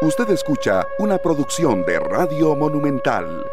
[0.00, 3.44] Usted escucha una producción de Radio Monumental.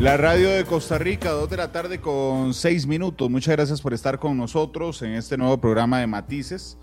[0.00, 3.28] La radio de Costa Rica, 2 de la tarde con 6 minutos.
[3.28, 6.78] Muchas gracias por estar con nosotros en este nuevo programa de Matices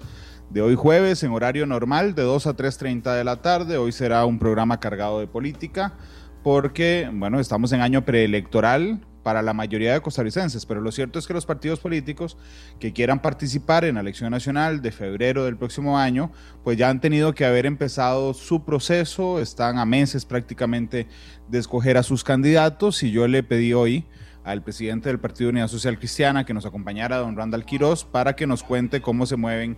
[0.51, 3.77] de hoy jueves en horario normal de 2 a 3.30 de la tarde.
[3.77, 5.95] Hoy será un programa cargado de política
[6.43, 11.27] porque, bueno, estamos en año preelectoral para la mayoría de costarricenses, pero lo cierto es
[11.27, 12.37] que los partidos políticos
[12.79, 16.31] que quieran participar en la elección nacional de febrero del próximo año,
[16.63, 21.09] pues ya han tenido que haber empezado su proceso, están a meses prácticamente
[21.49, 24.05] de escoger a sus candidatos y yo le pedí hoy
[24.45, 28.47] al presidente del Partido Unidad Social Cristiana que nos acompañara, don Randall Quiroz, para que
[28.47, 29.77] nos cuente cómo se mueven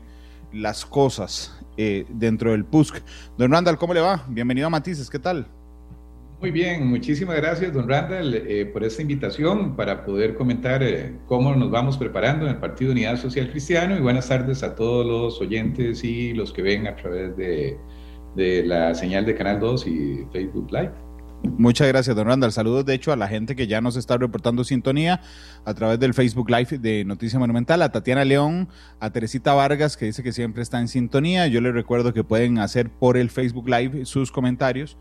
[0.53, 3.01] las cosas eh, dentro del PUSC.
[3.35, 4.23] Don Randall, ¿cómo le va?
[4.27, 5.47] Bienvenido a Matices, ¿qué tal?
[6.39, 11.53] Muy bien, muchísimas gracias, don Randall, eh, por esta invitación para poder comentar eh, cómo
[11.53, 15.41] nos vamos preparando en el Partido Unidad Social Cristiano y buenas tardes a todos los
[15.41, 17.77] oyentes y los que ven a través de,
[18.37, 20.93] de la señal de Canal 2 y Facebook Live.
[21.57, 22.53] Muchas gracias, don Randall.
[22.53, 25.19] Saludos, de hecho, a la gente que ya nos está reportando sintonía
[25.65, 28.69] a través del Facebook Live de Noticia Monumental, a Tatiana León,
[29.01, 31.47] a Teresita Vargas, que dice que siempre está en sintonía.
[31.47, 34.97] Yo les recuerdo que pueden hacer por el Facebook Live sus comentarios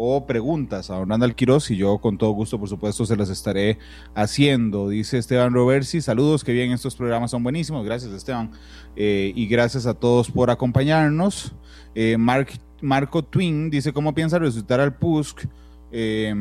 [0.00, 3.30] o preguntas a Don Randall Quiroz y yo con todo gusto, por supuesto, se las
[3.30, 3.80] estaré
[4.14, 4.88] haciendo.
[4.88, 7.84] Dice Esteban Roversi, saludos, que bien, estos programas son buenísimos.
[7.84, 8.52] Gracias, Esteban.
[8.94, 11.52] Eh, y gracias a todos por acompañarnos.
[11.96, 15.48] Eh, Marco Twin dice, ¿cómo piensa resucitar al PUSC?
[15.90, 16.32] Eh,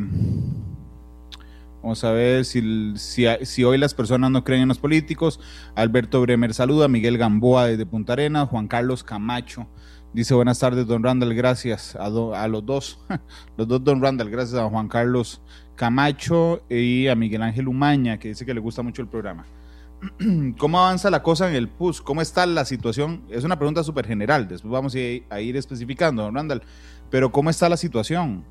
[1.82, 5.40] vamos a ver si, si, hoy las personas no creen en los políticos.
[5.74, 9.66] Alberto Bremer saluda, Miguel Gamboa desde Punta Arenas, Juan Carlos Camacho
[10.18, 13.00] Dice buenas tardes, don Randall, gracias a, los dos,
[13.56, 15.40] los dos don Randall, gracias a Juan Carlos
[15.76, 19.46] Camacho y a Miguel Ángel Umaña, que dice que le gusta mucho el programa.
[20.58, 22.02] ¿Cómo avanza la cosa en el PUS?
[22.02, 23.22] ¿Cómo está la situación?
[23.30, 26.64] Es una pregunta súper general, después vamos a ir, especificando, don Randall,
[27.12, 28.44] pero ¿cómo está la situación?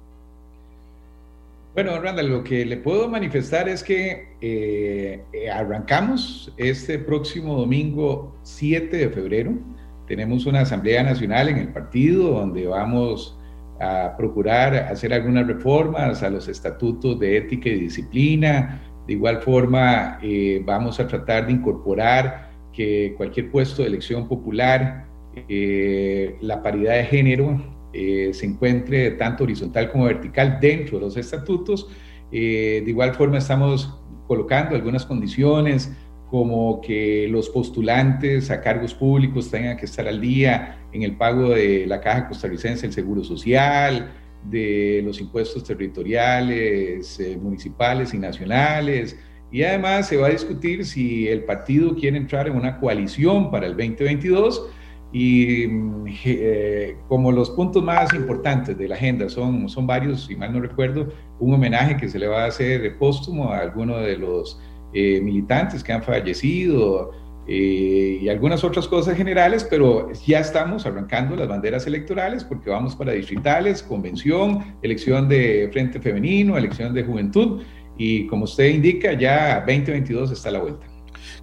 [1.75, 8.37] Bueno, don Randall, lo que le puedo manifestar es que eh, arrancamos este próximo domingo
[8.45, 9.76] 7 de febrero
[10.07, 13.39] tenemos una Asamblea Nacional en el partido donde vamos
[13.81, 18.83] a procurar hacer algunas reformas a los estatutos de ética y disciplina.
[19.07, 25.07] De igual forma, eh, vamos a tratar de incorporar que cualquier puesto de elección popular,
[25.49, 27.61] eh, la paridad de género
[27.93, 31.89] eh, se encuentre tanto horizontal como vertical dentro de los estatutos.
[32.31, 35.93] de igual forma, estamos colocando algunas condiciones
[36.31, 41.51] como que los postulantes a cargos públicos tengan que estar al día en el pago
[41.51, 44.13] de la Caja Costarricense del Seguro Social,
[44.45, 49.19] de los impuestos territoriales, eh, municipales y nacionales.
[49.53, 53.67] Y además se va a discutir si el partido quiere entrar en una coalición para
[53.67, 54.69] el 2022
[55.13, 60.35] y mm, eh, como los puntos más importantes de la agenda son, son varios, si
[60.35, 61.09] mal no recuerdo,
[61.39, 64.61] un homenaje que se le va a hacer póstumo a alguno de los
[64.93, 67.11] eh, militantes que han fallecido
[67.49, 72.97] eh, y algunas otras cosas generales, pero ya estamos arrancando las banderas electorales porque vamos
[72.97, 77.63] para distritales, convención, elección de Frente Femenino, elección de Juventud
[77.97, 80.87] y como usted indica, ya 2022 está la vuelta.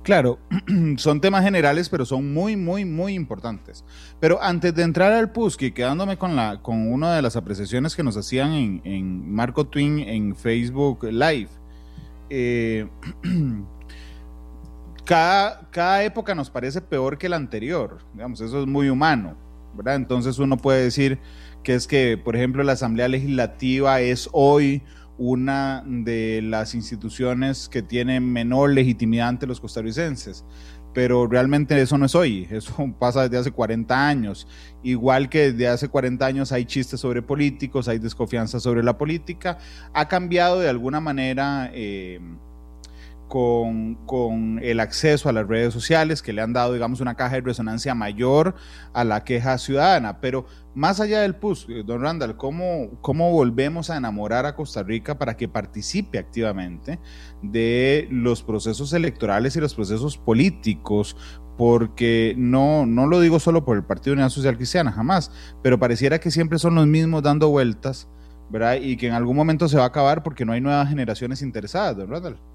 [0.04, 0.40] Claro,
[0.98, 3.86] son temas generales, pero son muy, muy, muy importantes.
[4.20, 8.04] Pero antes de entrar al PUSC quedándome con, la, con una de las apreciaciones que
[8.04, 11.50] nos hacían en, en Marco Twin en Facebook Live,
[12.36, 12.88] eh,
[15.06, 19.36] cada, cada época nos parece peor que la anterior, digamos, eso es muy humano,
[19.76, 19.96] ¿verdad?
[19.96, 21.20] Entonces uno puede decir
[21.64, 24.82] que es que, por ejemplo, la Asamblea Legislativa es hoy
[25.20, 30.44] una de las instituciones que tiene menor legitimidad ante los costarricenses
[30.94, 34.48] pero realmente eso no es hoy, eso pasa desde hace 40 años.
[34.84, 39.58] Igual que desde hace 40 años hay chistes sobre políticos, hay desconfianza sobre la política,
[39.94, 42.20] ha cambiado de alguna manera eh,
[43.28, 47.36] con, con, el acceso a las redes sociales que le han dado, digamos, una caja
[47.36, 48.54] de resonancia mayor
[48.94, 53.90] a la queja ciudadana, pero más allá del PUS, eh, don Randall, ¿cómo, ¿cómo volvemos
[53.90, 57.00] a enamorar a Costa Rica para que participe activamente
[57.42, 61.16] de los procesos electorales y los procesos políticos?
[61.58, 65.32] Porque no, no lo digo solo por el Partido Unidad Social Cristiana, jamás,
[65.62, 68.10] pero pareciera que siempre son los mismos dando vueltas,
[68.50, 68.78] ¿verdad?
[68.82, 71.98] Y que en algún momento se va a acabar porque no hay nuevas generaciones interesadas,
[71.98, 72.53] don Randall.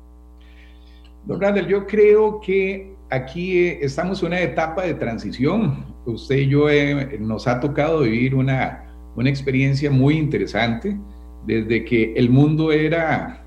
[1.28, 5.84] Don Randall, yo creo que aquí eh, estamos en una etapa de transición.
[6.06, 10.96] Usted y yo eh, nos ha tocado vivir una, una experiencia muy interesante
[11.44, 13.44] desde que el mundo era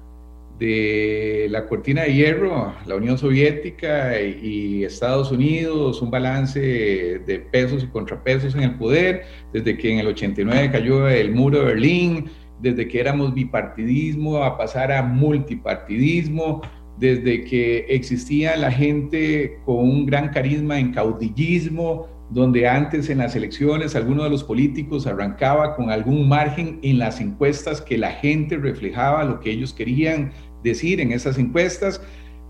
[0.60, 7.84] de la cortina de hierro, la Unión Soviética y, Estados Unidos, un balance de pesos
[7.84, 9.24] y contrapesos en el poder,
[9.54, 12.30] desde que en el 89 cayó el muro de Berlín,
[12.60, 16.62] desde que éramos bipartidismo a pasar a multipartidismo,
[16.98, 23.36] desde que existía la gente con un gran carisma en caudillismo, donde antes en las
[23.36, 28.58] elecciones alguno de los políticos arrancaba con algún margen en las encuestas que la gente
[28.58, 30.32] reflejaba lo que ellos querían
[30.64, 32.02] decir en esas encuestas,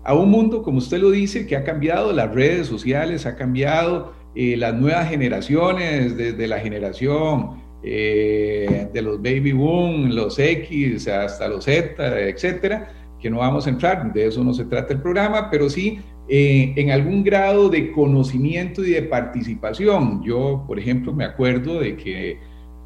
[0.04, 4.12] a un mundo, como usted lo dice, que ha cambiado, las redes sociales, ha cambiado,
[4.34, 11.48] eh, las nuevas generaciones, desde la generación eh, de los baby boom, los X, hasta
[11.48, 12.92] los Z, etcétera,
[13.22, 16.72] que no vamos a entrar, de eso no se trata el programa, pero sí eh,
[16.76, 20.22] en algún grado de conocimiento y de participación.
[20.24, 22.38] Yo, por ejemplo, me acuerdo de que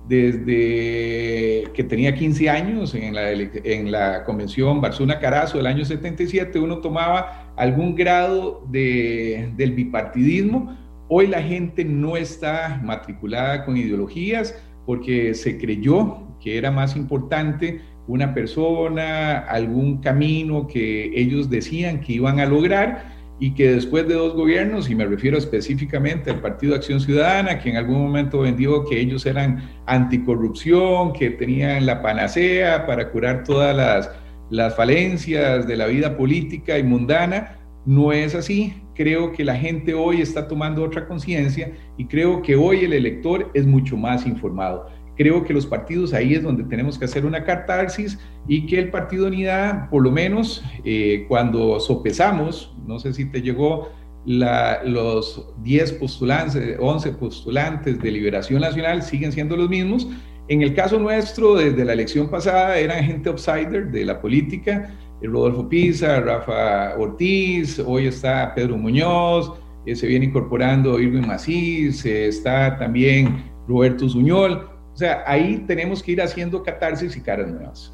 [0.09, 6.59] desde que tenía 15 años en la, en la convención Barzuna Carazo del año 77,
[6.59, 10.77] uno tomaba algún grado de, del bipartidismo.
[11.09, 14.55] Hoy la gente no está matriculada con ideologías
[14.85, 22.15] porque se creyó que era más importante una persona, algún camino que ellos decían que
[22.15, 26.75] iban a lograr y que después de dos gobiernos, y me refiero específicamente al Partido
[26.75, 32.87] Acción Ciudadana, que en algún momento vendió que ellos eran anticorrupción, que tenían la panacea
[32.87, 34.11] para curar todas las,
[34.49, 38.75] las falencias de la vida política y mundana, no es así.
[38.95, 43.51] Creo que la gente hoy está tomando otra conciencia y creo que hoy el elector
[43.53, 44.89] es mucho más informado.
[45.17, 48.91] Creo que los partidos ahí es donde tenemos que hacer una catarsis y que el
[48.91, 53.89] Partido Unidad, por lo menos eh, cuando sopesamos, no sé si te llegó
[54.27, 60.09] los 10 postulantes, 11 postulantes de Liberación Nacional, siguen siendo los mismos.
[60.49, 65.69] En el caso nuestro, desde la elección pasada, eran gente outsider de la política, Rodolfo
[65.69, 69.53] Pisa, Rafa Ortiz, hoy está Pedro Muñoz,
[69.87, 74.76] eh, se viene incorporando Irving Macís, está también Roberto Zuñol.
[74.97, 77.93] O sea, ahí tenemos que ir haciendo catarsis y caras nuevas.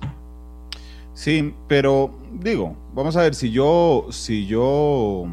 [1.15, 5.27] Sí, pero digo, vamos a ver, si yo, si yo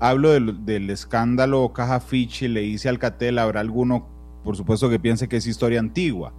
[0.00, 4.06] hablo del, escándalo Caja Fichi, le hice Alcatel, habrá alguno,
[4.42, 6.32] por supuesto, que piense que es historia antigua.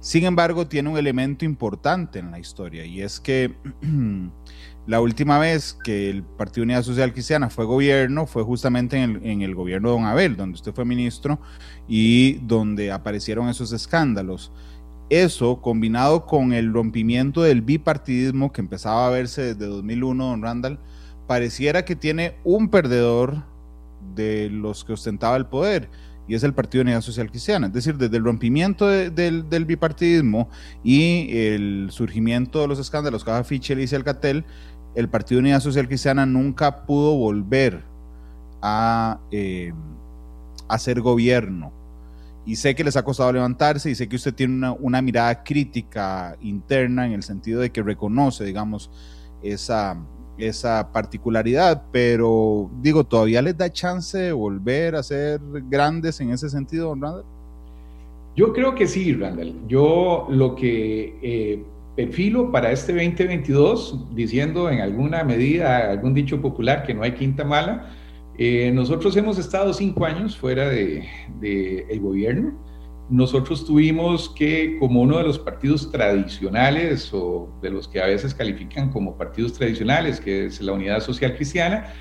[0.00, 3.54] Sin embargo, tiene un elemento importante en la historia y es que
[4.86, 9.26] la última vez que el Partido Unidad Social Cristiana fue gobierno fue justamente en el,
[9.26, 11.40] en el, gobierno de Don Abel, donde usted fue ministro
[11.88, 14.52] y donde aparecieron esos escándalos.
[15.08, 20.80] Eso, combinado con el rompimiento del bipartidismo que empezaba a verse desde 2001, don Randall,
[21.26, 23.44] pareciera que tiene un perdedor
[24.14, 25.90] de los que ostentaba el poder
[26.28, 27.68] y es el Partido Unidad Social Cristiana.
[27.68, 30.48] Es decir, desde el rompimiento del, bipartidismo
[30.82, 34.44] y el surgimiento de los escándalos Caja Fichel y Alcatel,
[34.94, 37.84] el Partido Unidad Social Cristiana nunca pudo volver
[38.62, 39.72] a eh,
[40.68, 41.72] hacer gobierno.
[42.44, 46.36] Y sé que les ha costado levantarse y sé que usted tiene una, mirada crítica
[46.40, 48.90] interna en el sentido de que reconoce, digamos,
[49.42, 49.96] esa,
[50.38, 56.50] esa particularidad, pero digo, ¿todavía les da chance de volver a ser grandes en ese
[56.50, 57.24] sentido, don Randall?
[58.36, 59.54] Yo creo que sí, Randall.
[59.66, 61.64] Yo lo que eh,
[61.96, 67.44] perfilo para este 2022, diciendo en alguna medida, algún dicho popular, que no hay quinta
[67.44, 67.90] mala.
[68.38, 71.04] Eh, nosotros hemos estado cinco años fuera del
[71.40, 72.52] de, gobierno.
[73.08, 78.34] Nosotros tuvimos que, como uno de los partidos tradicionales o de los que a veces
[78.34, 81.92] califican como partidos tradicionales, que es la Unidad Social Cristiana,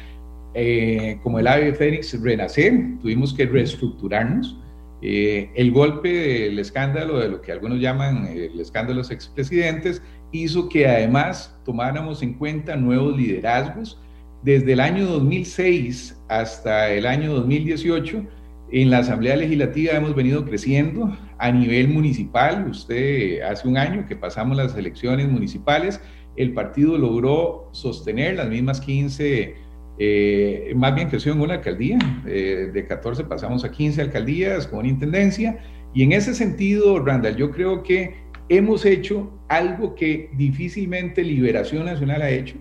[0.55, 4.57] eh, como el AVE Fénix renacer, tuvimos que reestructurarnos
[5.01, 10.01] eh, el golpe del escándalo, de lo que algunos llaman el escándalo de los expresidentes,
[10.31, 13.99] hizo que además tomáramos en cuenta nuevos liderazgos.
[14.43, 18.23] Desde el año 2006 hasta el año 2018,
[18.71, 22.67] en la Asamblea Legislativa hemos venido creciendo a nivel municipal.
[22.69, 26.01] Usted, hace un año que pasamos las elecciones municipales,
[26.35, 29.65] el partido logró sostener las mismas 15
[29.97, 34.85] eh, más bien creció en una alcaldía, eh, de 14 pasamos a 15 alcaldías con
[34.85, 35.59] intendencia,
[35.93, 38.15] y en ese sentido, Randall, yo creo que
[38.49, 42.57] hemos hecho algo que difícilmente Liberación Nacional ha hecho,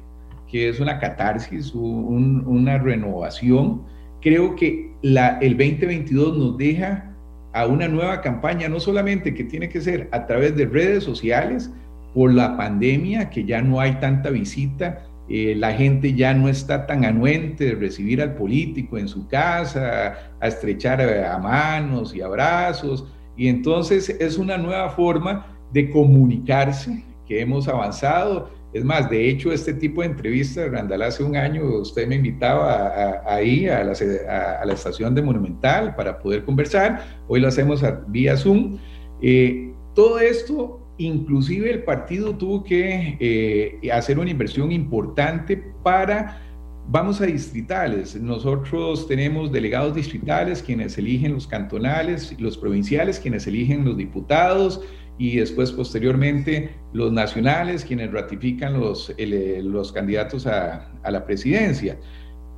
[0.49, 3.83] que es una catarsis, una renovación.
[4.25, 7.15] Creo que la, el 2022 nos deja
[7.53, 11.71] a una nueva campaña, no solamente que tiene que ser a través de redes sociales,
[12.15, 16.87] por la pandemia, que ya no hay tanta visita, eh, la gente ya no está
[16.87, 23.07] tan anuente de recibir al político en su casa, a estrechar a manos y abrazos,
[23.37, 28.51] y entonces es una nueva forma de comunicarse que hemos avanzado.
[28.75, 33.23] Es más, de hecho, este tipo de entrevistas, Randall, hace un año usted me invitaba
[33.25, 37.23] ahí a la, a, la, estación de Monumental para poder conversar.
[37.29, 38.79] Hoy lo hacemos vía Zoom.
[39.23, 46.41] Eh, todo esto, inclusive el partido tuvo que eh, hacer una inversión importante para
[46.87, 48.15] Vamos a distritales.
[48.15, 54.83] Nosotros tenemos delegados distritales quienes eligen los cantonales, los provinciales quienes eligen los diputados
[55.19, 61.99] y después posteriormente los nacionales quienes ratifican los, eh, los candidatos a, a, la presidencia.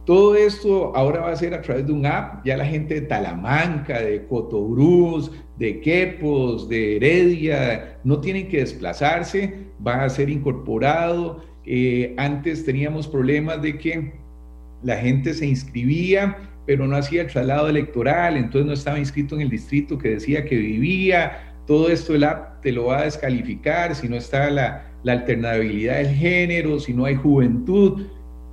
[0.05, 2.47] Todo esto ahora va a ser a través de un app.
[2.47, 9.67] Ya la gente de Talamanca, de Cotobruz, de Quepos, de Heredia, no tienen que desplazarse,
[9.85, 14.13] va a ser incorporado eh, antes teníamos problemas de que
[14.85, 19.43] la gente se inscribía, pero no hacía el traslado electoral, entonces no estaba inscrito en
[19.43, 21.46] el distrito que decía que vivía.
[21.67, 26.15] Todo esto el app te lo va a descalificar si no está la, alternabilidad del
[26.15, 28.07] género, si no hay juventud.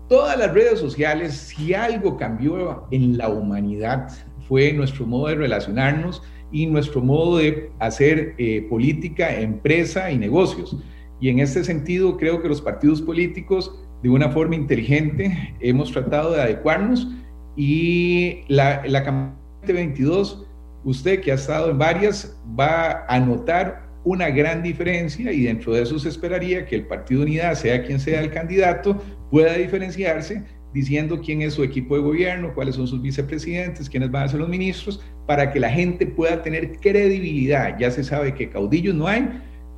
[0.07, 4.09] Todas las redes sociales, si algo cambió en la humanidad,
[4.47, 10.77] fue nuestro modo de relacionarnos y nuestro modo de hacer eh, política, empresa y negocios.
[11.19, 16.33] Y en este sentido, creo que los partidos políticos, de una forma inteligente, hemos tratado
[16.33, 17.07] de adecuarnos
[17.55, 20.45] y la, la campaña 22,
[20.83, 25.83] usted que ha estado en varias, va a notar una gran diferencia y dentro de
[25.83, 31.21] eso se esperaría que el Partido Unidad, sea quien sea el candidato, pueda diferenciarse diciendo
[31.23, 34.49] quién es su equipo de gobierno, cuáles son sus vicepresidentes, quiénes van a ser los
[34.49, 37.77] ministros, para que la gente pueda tener credibilidad.
[37.79, 39.29] Ya se sabe que caudillos no hay,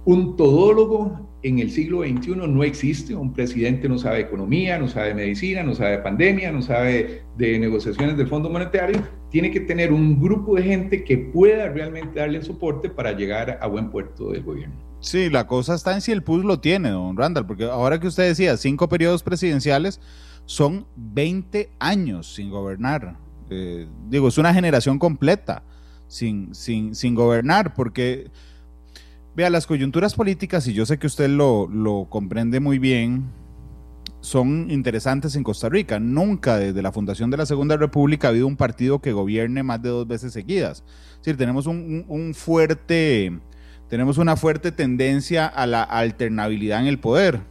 [0.05, 3.13] un todólogo en el siglo XXI no existe.
[3.13, 8.15] Un presidente no sabe economía, no sabe medicina, no sabe pandemia, no sabe de negociaciones
[8.17, 9.01] del Fondo Monetario.
[9.35, 13.67] Tiene que tener un grupo de gente que pueda realmente darle soporte para llegar a
[13.67, 14.75] buen puerto del gobierno.
[15.01, 18.07] Sí, la cosa está en si el PUS lo tiene, don Randall, porque ahora que
[18.07, 19.99] usted decía, cinco periodos presidenciales
[20.45, 23.17] son 20 años sin gobernar.
[23.49, 25.63] Eh, digo, es una generación completa
[26.07, 28.31] sin, sin, sin gobernar, porque
[29.35, 33.25] Vea, las coyunturas políticas, y yo sé que usted lo, comprende muy bien,
[34.25, 35.99] son interesantes en Costa Rica.
[35.99, 39.81] Nunca desde la fundación de la Segunda República ha habido un partido que gobierne más
[39.81, 40.83] de dos veces seguidas.
[41.11, 43.39] Es decir, tenemos un, fuerte,
[43.89, 47.41] tenemos una fuerte tendencia a la alternabilidad en el poder.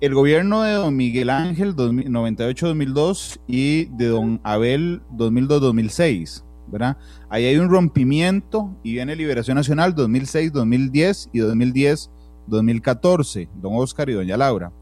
[0.00, 6.96] El gobierno de don Miguel Ángel 98-2002 y de don Abel 2002-2006 ¿verdad?
[7.28, 12.10] Ahí hay un rompimiento y viene Liberación Nacional 2006, 2010 y 2010,
[12.46, 14.72] 2014, don Oscar y doña Laura.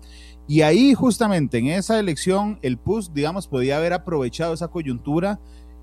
[0.47, 5.41] Y ahí justamente en esa elección el PUS, digamos, podía haber aprovechado esa coyuntura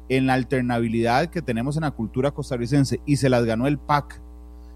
[0.09, 4.21] en la alternabilidad que tenemos en la cultura costarricense y se las ganó el PAC.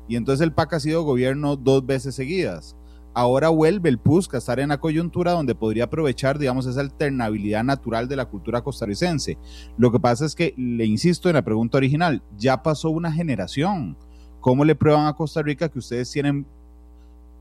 [0.07, 2.75] Y entonces el PAC ha sido gobierno dos veces seguidas
[3.15, 7.63] ahora vuelve el PUSC a estar en la coyuntura donde podría aprovechar, digamos, esa alternabilidad
[7.63, 9.37] natural de la cultura costarricense.
[9.77, 13.97] Lo que pasa es que, le insisto en la pregunta original, ya pasó una generación.
[14.41, 16.45] ¿Cómo le prueban a Costa Rica que ustedes tienen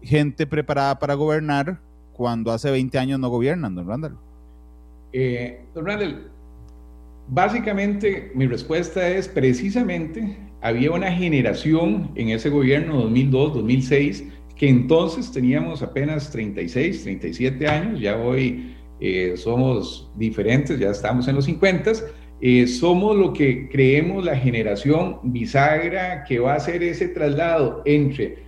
[0.00, 1.80] gente preparada para gobernar
[2.16, 4.16] cuando hace 20 años no gobiernan, don Randall?
[5.12, 6.30] Eh, don Randall,
[7.28, 15.82] básicamente mi respuesta es precisamente había una generación en ese gobierno 2002-2006 que entonces teníamos
[15.82, 21.92] apenas 36, 37 años, ya hoy eh, somos diferentes, ya estamos en los 50,
[22.40, 28.43] eh, somos lo que creemos la generación bisagra que va a hacer ese traslado entre,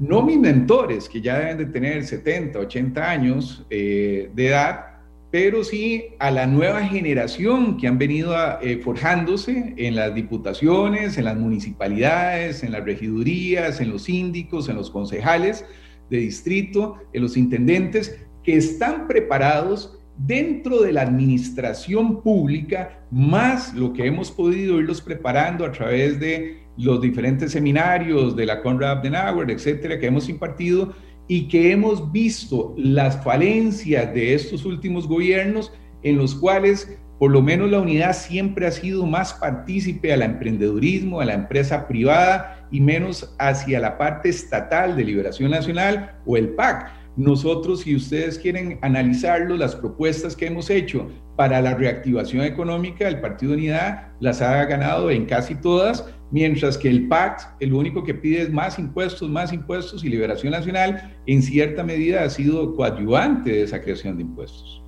[0.00, 4.86] no mis mentores, que ya deben de tener 70, 80 años eh, de edad,
[5.30, 11.26] pero sí a la nueva generación que han venido eh, forjándose en las diputaciones, en
[11.26, 15.64] las municipalidades, en las regidurías, en los síndicos, en los concejales
[16.08, 23.92] de distrito, en los intendentes, que están preparados dentro de la administración pública, más lo
[23.92, 29.50] que hemos podido irlos preparando a través de los diferentes seminarios de la Conrad Adenauer,
[29.50, 30.94] etcétera, que hemos impartido,
[31.28, 35.72] y que hemos visto las falencias de estos últimos gobiernos
[36.02, 41.20] en los cuales por lo menos la unidad siempre ha sido más partícipe al emprendedurismo,
[41.20, 46.48] a la empresa privada y menos hacia la parte estatal de Liberación Nacional o el
[46.54, 46.90] PAC.
[47.16, 53.20] Nosotros, si ustedes quieren analizarlo, las propuestas que hemos hecho para la reactivación económica, el
[53.20, 58.14] Partido Unidad las ha ganado en casi todas, mientras que el PAC, el único que
[58.14, 63.50] pide es más impuestos, más impuestos y Liberación Nacional, en cierta medida ha sido coadyuvante
[63.50, 64.82] de esa creación de impuestos.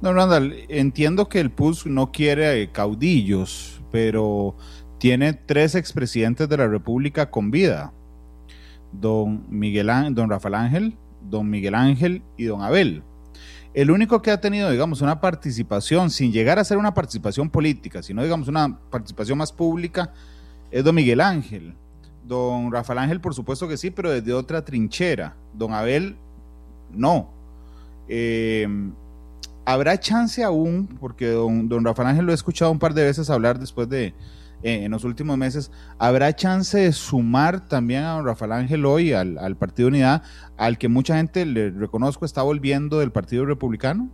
[0.00, 4.56] No, Randall, entiendo que el PUS no quiere caudillos, pero
[4.98, 7.92] tiene tres expresidentes de la República con vida.
[8.92, 10.96] Don Miguel don Rafael Ángel,
[11.28, 13.02] don Miguel Ángel y don Abel.
[13.74, 18.02] El único que ha tenido, digamos, una participación, sin llegar a ser una participación política,
[18.02, 20.12] sino, digamos, una participación más pública,
[20.70, 21.74] es don Miguel Ángel.
[22.26, 25.36] Don Rafael Ángel, por supuesto que sí, pero desde otra trinchera.
[25.54, 26.16] Don Abel,
[26.92, 27.30] no.
[28.08, 28.68] Eh,
[29.64, 33.58] habrá chance aún, porque don, Rafael Ángel lo he escuchado un par de veces hablar
[33.58, 34.14] después de,
[34.62, 39.12] eh, en los últimos meses, ¿habrá chance de sumar también a don Rafael Ángel hoy
[39.12, 40.22] al, al Partido Unidad,
[40.62, 44.08] al que mucha gente le reconozco está volviendo del Partido Republicano?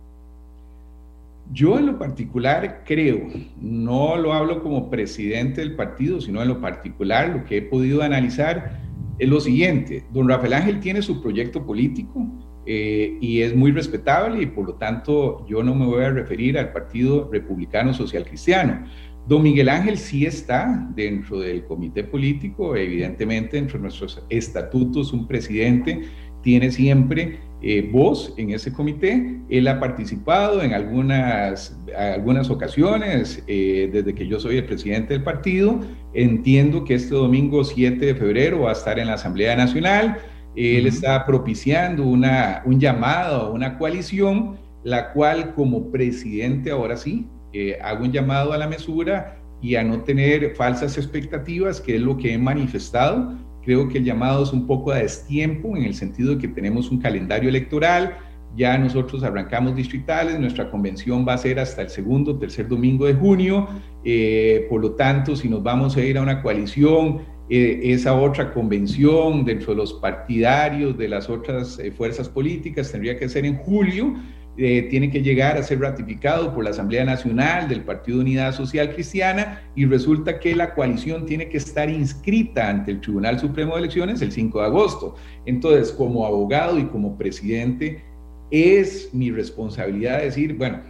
[1.53, 3.27] Yo en lo particular creo,
[3.61, 8.01] no lo hablo como presidente del partido, sino en lo particular lo que he podido
[8.01, 8.81] analizar
[9.19, 12.25] es lo siguiente, don Rafael Ángel tiene su proyecto político,
[12.65, 16.57] eh, y es muy respetable y por lo tanto yo no me voy a referir
[16.57, 18.85] al Partido Republicano Social Cristiano.
[19.27, 25.27] Don Miguel Ángel sí está dentro del comité político, evidentemente dentro de nuestros estatutos un
[25.27, 26.01] presidente
[26.41, 29.41] tiene siempre eh, voz en ese comité.
[29.49, 35.23] Él ha participado en algunas, algunas ocasiones eh, desde que yo soy el presidente del
[35.23, 35.79] partido.
[36.13, 40.17] Entiendo que este domingo 7 de febrero va a estar en la Asamblea Nacional.
[40.55, 47.27] Él está propiciando una, un llamado a una coalición, la cual como presidente ahora sí,
[47.53, 52.01] eh, hago un llamado a la mesura y a no tener falsas expectativas, que es
[52.01, 53.33] lo que he manifestado.
[53.63, 56.91] Creo que el llamado es un poco a destiempo en el sentido de que tenemos
[56.91, 58.17] un calendario electoral,
[58.55, 63.13] ya nosotros arrancamos distritales, nuestra convención va a ser hasta el segundo, tercer domingo de
[63.13, 63.67] junio,
[64.03, 68.53] eh, por lo tanto, si nos vamos a ir a una coalición eh, esa otra
[68.53, 73.57] convención dentro de los partidarios de las otras eh, fuerzas políticas tendría que ser en
[73.57, 74.13] julio,
[74.61, 78.93] eh, tiene que llegar a ser ratificado por la Asamblea Nacional del Partido Unidad Social
[78.93, 83.79] Cristiana y resulta que la coalición tiene que estar inscrita ante el Tribunal Supremo de
[83.79, 85.15] Elecciones el 5 de agosto.
[85.45, 88.03] Entonces, como abogado y como presidente,
[88.51, 90.81] es mi responsabilidad decir, bueno,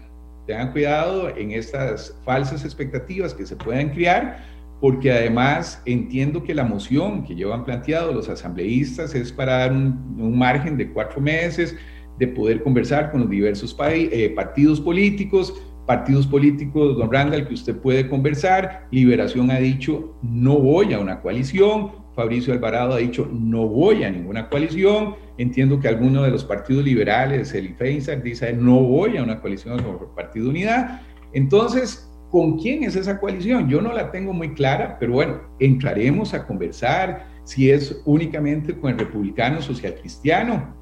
[0.48, 4.44] tengan cuidado en estas falsas expectativas que se puedan crear
[4.82, 10.38] porque además entiendo que la moción que llevan planteado los asambleístas es para dar un,
[10.38, 11.76] margen de cuatro meses
[12.20, 15.54] de poder conversar con los diversos eh, partidos políticos,
[15.88, 18.88] partidos políticos, don Randall, que usted puede conversar.
[18.92, 21.92] Liberación ha dicho, no voy a una coalición.
[22.16, 25.16] Fabricio Alvarado ha dicho, no voy a ninguna coalición.
[25.38, 29.82] Entiendo que alguno de los partidos liberales, el IFEINSAC, dice, no voy a una coalición
[29.82, 31.02] con el Partido Unidad.
[31.34, 33.68] Entonces, ¿Con quién es esa coalición?
[33.70, 38.92] Yo no la tengo muy clara, pero bueno, entraremos a conversar si es únicamente con
[38.92, 40.76] el republicano social cristiano,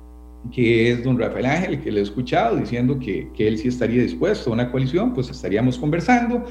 [0.51, 4.01] que es don Rafael Ángel, que le he escuchado diciendo que, que él sí estaría
[4.01, 6.45] dispuesto a una coalición, pues estaríamos conversando.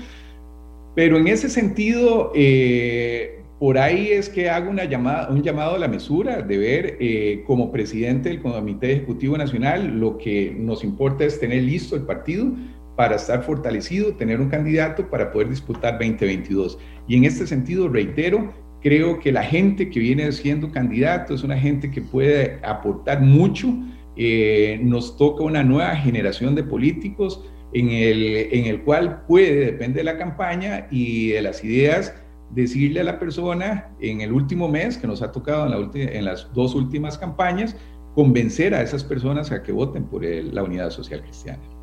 [0.95, 5.79] Pero en ese sentido, eh, por ahí es que hago una llamada, un llamado a
[5.79, 11.25] la mesura de ver eh, como presidente del Comité Ejecutivo Nacional, lo que nos importa
[11.25, 12.53] es tener listo el partido
[12.97, 16.79] para estar fortalecido, tener un candidato para poder disputar 2022.
[17.07, 18.53] Y en este sentido, reitero,
[18.87, 23.75] creo que la gente que viene siendo candidato es una gente que puede aportar mucho.
[24.17, 28.23] Eh, nos toca una nueva generación de políticos en el,
[28.53, 32.15] en el cual puede, depende de la campaña y de las ideas,
[32.55, 36.25] decirle a la persona en el último mes que nos ha tocado en, la en
[36.25, 37.77] las dos últimas campañas,
[38.15, 41.76] convencer a esas personas a que voten por la unidad social cristiana.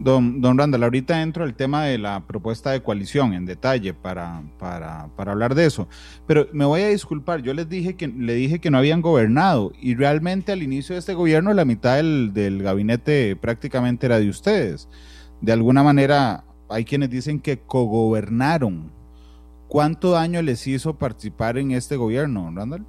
[0.00, 4.42] Don, don Randall, ahorita entro al tema de la propuesta de coalición en detalle para,
[4.58, 5.88] para, para, hablar de eso.
[6.26, 9.72] Pero me voy a disculpar, yo les dije que le dije que no habían gobernado
[9.80, 14.28] y realmente al inicio de este gobierno la mitad del, del gabinete prácticamente era de
[14.28, 14.88] ustedes.
[15.40, 18.92] De alguna manera hay quienes dicen que cogobernaron.
[19.66, 22.86] ¿Cuánto daño les hizo participar en este gobierno, Randall?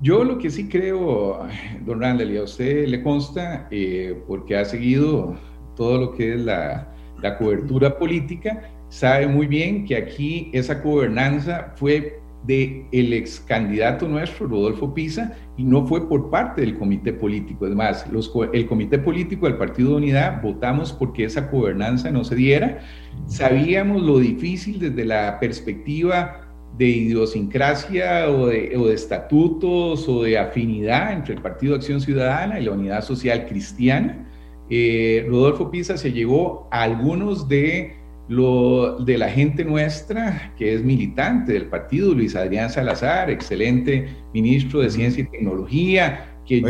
[0.00, 1.40] Yo lo que sí creo,
[1.84, 5.36] don Randall, y a usted le consta, eh, porque ha seguido
[5.76, 11.72] todo lo que es la, la, cobertura política, sabe muy bien que aquí esa gobernanza
[11.76, 17.12] fue de el ex candidato nuestro, Rodolfo Pisa, y no fue por parte del comité
[17.12, 17.66] político.
[17.66, 22.36] Es más, los, el comité político del Partido Unidad votamos porque esa gobernanza no se
[22.36, 22.80] diera.
[23.26, 31.34] Sabíamos lo difícil desde la perspectiva de idiosincrasia o de, estatutos o de afinidad entre
[31.34, 34.26] el Partido Acción Ciudadana y la Unidad Social Cristiana.
[34.70, 37.96] Eh, Rodolfo Pisa se llevó a algunos de,
[38.28, 44.80] lo, de la gente nuestra que es militante del partido, Luis Adrián Salazar, excelente ministro
[44.80, 46.36] de Ciencia y Tecnología.
[46.46, 46.62] Que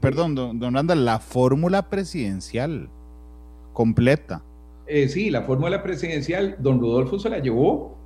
[0.00, 2.90] perdón, don, don Randa, la fórmula presidencial
[3.72, 4.42] completa.
[4.86, 7.96] Eh, sí, la fórmula presidencial, don Rodolfo se la llevó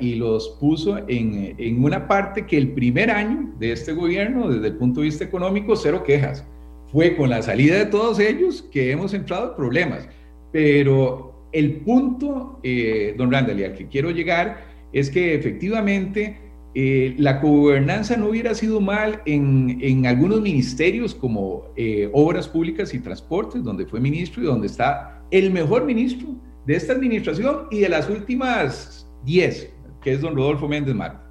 [0.00, 4.68] y los puso en, en, una parte que el primer año de este gobierno, desde
[4.68, 6.44] el punto de vista económico, cero quejas.
[6.90, 10.08] Fue con la salida de todos ellos que hemos entrado en problemas.
[10.52, 16.38] Pero el punto, eh, don Randall, y al que quiero llegar, es que efectivamente
[16.74, 22.94] eh, la gobernanza no hubiera sido mal en, en algunos ministerios como eh, Obras Públicas
[22.94, 26.28] y Transportes, donde fue ministro y donde está el mejor ministro
[26.68, 31.26] de esta administración y de las últimas 10, que es don Rodolfo Méndez Marta.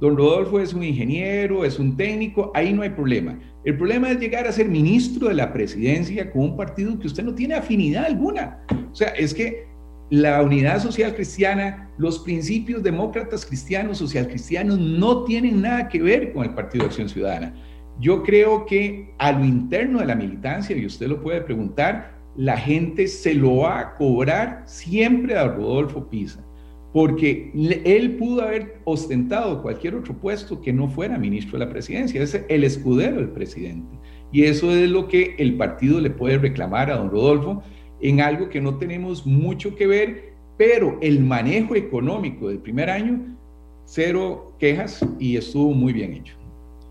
[0.00, 3.38] Don Rodolfo es un ingeniero, es un técnico, ahí no hay problema.
[3.64, 7.24] El problema es llegar a ser ministro de la presidencia con un partido que usted
[7.24, 8.66] no tiene afinidad alguna.
[8.92, 9.66] O sea, es que
[10.10, 16.34] la unidad social cristiana, los principios demócratas cristianos, social cristianos, no tienen nada que ver
[16.34, 17.54] con el Partido de Acción Ciudadana.
[17.98, 22.56] Yo creo que a lo interno de la militancia, y usted lo puede preguntar, la
[22.56, 26.44] gente se lo va a cobrar siempre a Rodolfo Pisa,
[26.92, 27.50] porque
[27.84, 32.40] él pudo haber ostentado cualquier otro puesto que no fuera ministro de la presidencia, es
[32.48, 33.98] el escudero del presidente.
[34.32, 37.62] Y eso es lo que el partido le puede reclamar a don Rodolfo
[38.00, 43.36] en algo que no tenemos mucho que ver, pero el manejo económico del primer año,
[43.84, 46.36] cero quejas y estuvo muy bien hecho.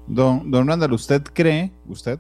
[0.08, 2.20] Don, don Randall, ¿usted cree, usted,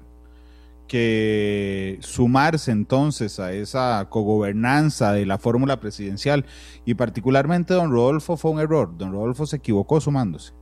[0.88, 6.46] que sumarse entonces a esa cogobernanza de la fórmula presidencial
[6.86, 10.54] y particularmente don Rodolfo fue un error, don Rodolfo se equivocó sumándose.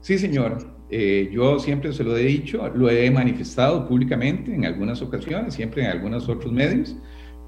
[0.00, 0.58] Sí, señor.
[0.90, 5.82] Eh, yo siempre se lo he dicho, lo he manifestado públicamente en algunas ocasiones, siempre
[5.82, 6.94] en algunos otros medios.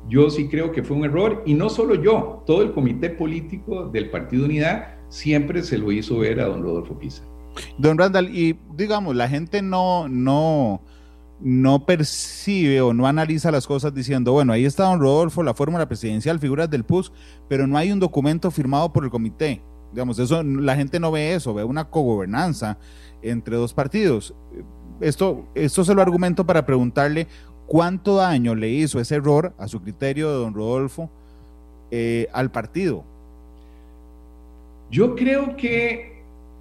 [0.09, 3.89] Yo sí creo que fue un error y no solo yo, todo el comité político
[3.89, 7.25] del Partido Unidad siempre se lo hizo ver a don Rodolfo Pisa.
[7.79, 10.83] Don Randall, y digamos, la gente no, no,
[11.41, 15.87] no percibe o no analiza las cosas diciendo, bueno, ahí está don Rodolfo, la fórmula
[15.87, 17.13] presidencial, figuras del PUS,
[17.49, 19.63] pero no hay un documento firmado por el comité.
[19.93, 22.79] Digamos, eso, la gente no ve eso, ve una cogobernanza
[23.23, 24.35] entre dos partidos.
[25.01, 27.29] Esto, esto se lo argumento para preguntarle
[27.67, 31.11] cuánto daño le hizo ese error, a su criterio de don Rodolfo,
[31.91, 33.05] eh, al partido.
[34.91, 36.16] Yo creo que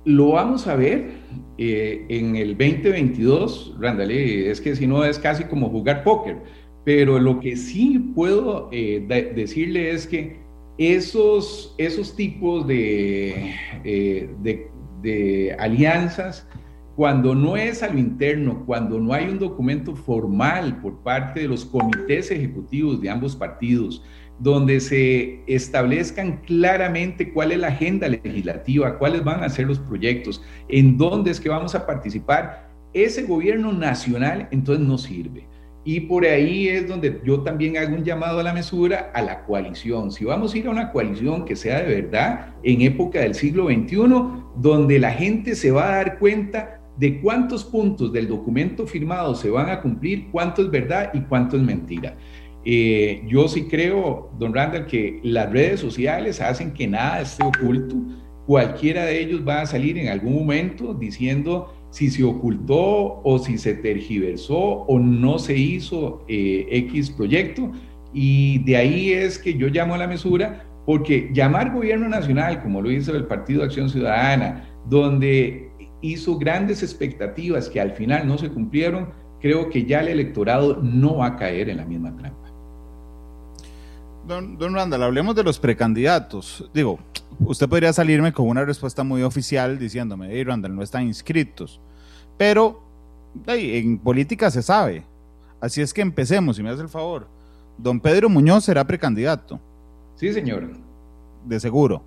[0.06, 1.12] lo vamos a ver
[1.58, 6.38] eh, en el 2022, Randall, es que si no es casi como jugar póker,
[6.84, 9.04] pero lo que sí puedo eh,
[9.36, 10.40] decirle es que
[10.78, 14.70] esos, esos tipos de, eh, de,
[15.02, 16.48] de alianzas,
[16.96, 21.48] cuando no es a lo interno, cuando no hay un documento formal por parte de
[21.48, 24.04] los comités ejecutivos de ambos partidos,
[24.40, 30.44] donde se establezcan claramente cuál es la agenda legislativa, cuáles van a ser los proyectos,
[30.68, 35.48] en dónde es que vamos a participar, ese gobierno nacional entonces no sirve.
[35.88, 39.44] Y por ahí es donde yo también hago un llamado a la mesura, a la
[39.46, 40.12] coalición.
[40.12, 43.68] Si vamos a ir a una coalición que sea de verdad en época del siglo
[43.68, 43.98] XXI,
[44.58, 49.50] donde la gente se va a dar cuenta de cuántos puntos del documento firmado se
[49.50, 52.18] van a cumplir, cuánto es verdad y cuánto es mentira.
[52.66, 57.96] Eh, yo sí creo, don Randall, que las redes sociales hacen que nada esté oculto.
[58.48, 63.58] Cualquiera de ellos va a salir en algún momento diciendo si se ocultó o si
[63.58, 67.72] se tergiversó o no se hizo eh, X proyecto.
[68.14, 72.82] Y de ahí es que yo llamo a la mesura, porque llamar gobierno nacional, como
[72.82, 75.70] lo hizo el Partido de Acción Ciudadana, donde
[76.02, 81.18] hizo grandes expectativas que al final no se cumplieron, creo que ya el electorado no
[81.18, 82.45] va a caer en la misma trampa.
[84.28, 86.68] Don, don Randall, hablemos de los precandidatos.
[86.74, 87.00] Digo,
[87.40, 91.80] usted podría salirme con una respuesta muy oficial diciéndome, hey Randall, no están inscritos.
[92.38, 92.82] Pero
[93.48, 95.04] en política se sabe.
[95.62, 97.28] Así es que empecemos, si me hace el favor.
[97.78, 99.60] Don Pedro Muñoz será precandidato.
[100.16, 100.70] Sí, señor.
[101.46, 102.02] De seguro.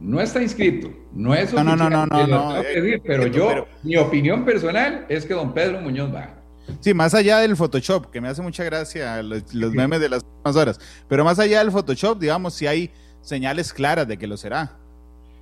[0.00, 3.96] No está inscrito, no es No, no, no, no, no, no, eh, pero yo, mi
[3.96, 6.34] opinión personal es que don Pedro Muñoz va.
[6.80, 10.56] Sí, más allá del Photoshop, que me hace mucha gracia los, memes de las últimas
[10.56, 14.76] horas, pero más allá del Photoshop, digamos, si hay señales claras de que lo será.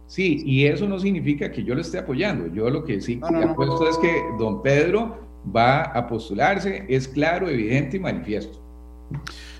[0.06, 2.52] Sí, y eso no significa que yo lo esté apoyando.
[2.54, 5.18] Yo lo que sí no, apuesto es que don Pedro
[5.54, 8.60] va a postularse, es claro, evidente y manifiesto.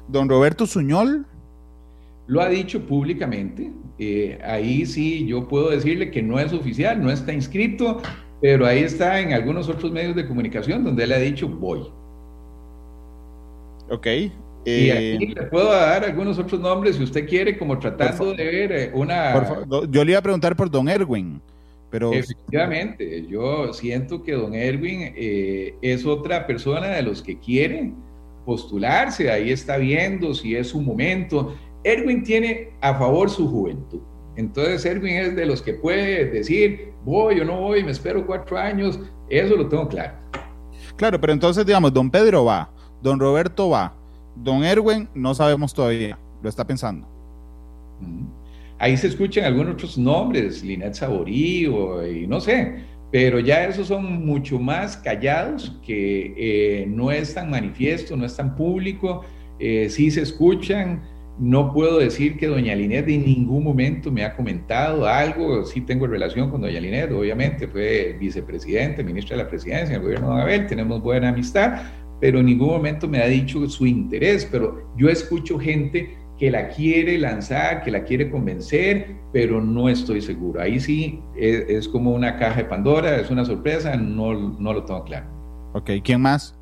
[0.09, 1.27] Don Roberto Suñol.
[2.27, 3.73] Lo ha dicho públicamente.
[3.99, 8.03] Eh, ahí sí yo puedo decirle que no es oficial, no está inscrito,
[8.41, 11.83] pero ahí está en algunos otros medios de comunicación donde él ha dicho voy.
[13.91, 14.07] Ok.
[14.07, 18.45] y aquí eh, le puedo dar algunos otros nombres si usted quiere, como tratando de
[18.45, 19.67] ver eh, una...
[19.91, 21.41] yo le iba a preguntar por don Erwin,
[21.91, 22.13] pero...
[22.13, 27.93] Efectivamente, yo siento que don Erwin eh, es otra persona de los que quiere
[28.45, 31.55] postularse, ahí está viendo si es su momento.
[31.83, 34.01] Erwin tiene a favor su juventud.
[34.37, 38.59] Entonces Erwin es de los que puede decir, voy o no voy, me espero cuatro
[38.59, 40.15] años, eso lo tengo claro.
[40.97, 42.71] Claro, pero entonces digamos, don Pedro va,
[43.03, 43.95] don Roberto va,
[44.37, 47.07] don Erwin no sabemos todavía, lo está pensando.
[48.79, 54.27] Ahí se escuchan algunos otros nombres, Linet Saborío y no sé, pero ya esos son
[54.27, 59.25] mucho más callados, que eh, no es tan manifiesto, no es tan público,
[59.61, 61.01] eh, sí se escuchan,
[61.39, 66.07] no puedo decir que doña Linet en ningún momento me ha comentado algo, sí tengo
[66.07, 70.43] relación con doña Linet, obviamente fue vicepresidente, ministra de la presidencia en el gobierno de
[70.43, 71.83] Abel, tenemos buena amistad,
[72.21, 76.69] pero en ningún momento me ha dicho su interés, pero yo escucho gente que la
[76.69, 80.61] quiere lanzar, que la quiere convencer, pero no estoy seguro.
[80.61, 85.05] Ahí sí es, como una caja de Pandora, es una sorpresa, no, no lo tengo
[85.05, 85.27] claro.
[85.75, 86.57] Ok, ¿quién más?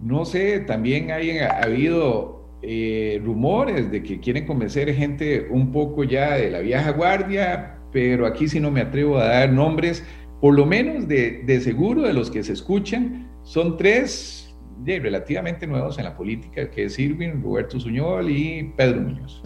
[0.00, 6.04] No sé, también hay, ha habido eh, rumores de que quieren convencer gente un poco
[6.04, 10.04] ya de la vieja guardia, pero aquí sí no me atrevo a dar nombres,
[10.40, 14.42] por lo menos de, de seguro de los que se escuchan, son tres
[14.84, 19.42] relativamente nuevos en la política, que es Irving, Roberto Suñol y Pedro Muñoz.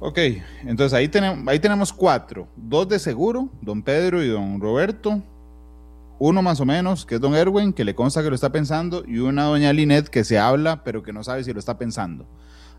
[0.00, 0.18] Ok,
[0.64, 5.22] entonces ahí tenemos, ahí tenemos cuatro, dos de seguro, don Pedro y don Roberto,
[6.20, 9.02] uno más o menos, que es don Erwin, que le consta que lo está pensando,
[9.06, 12.26] y una doña Linet que se habla, pero que no sabe si lo está pensando.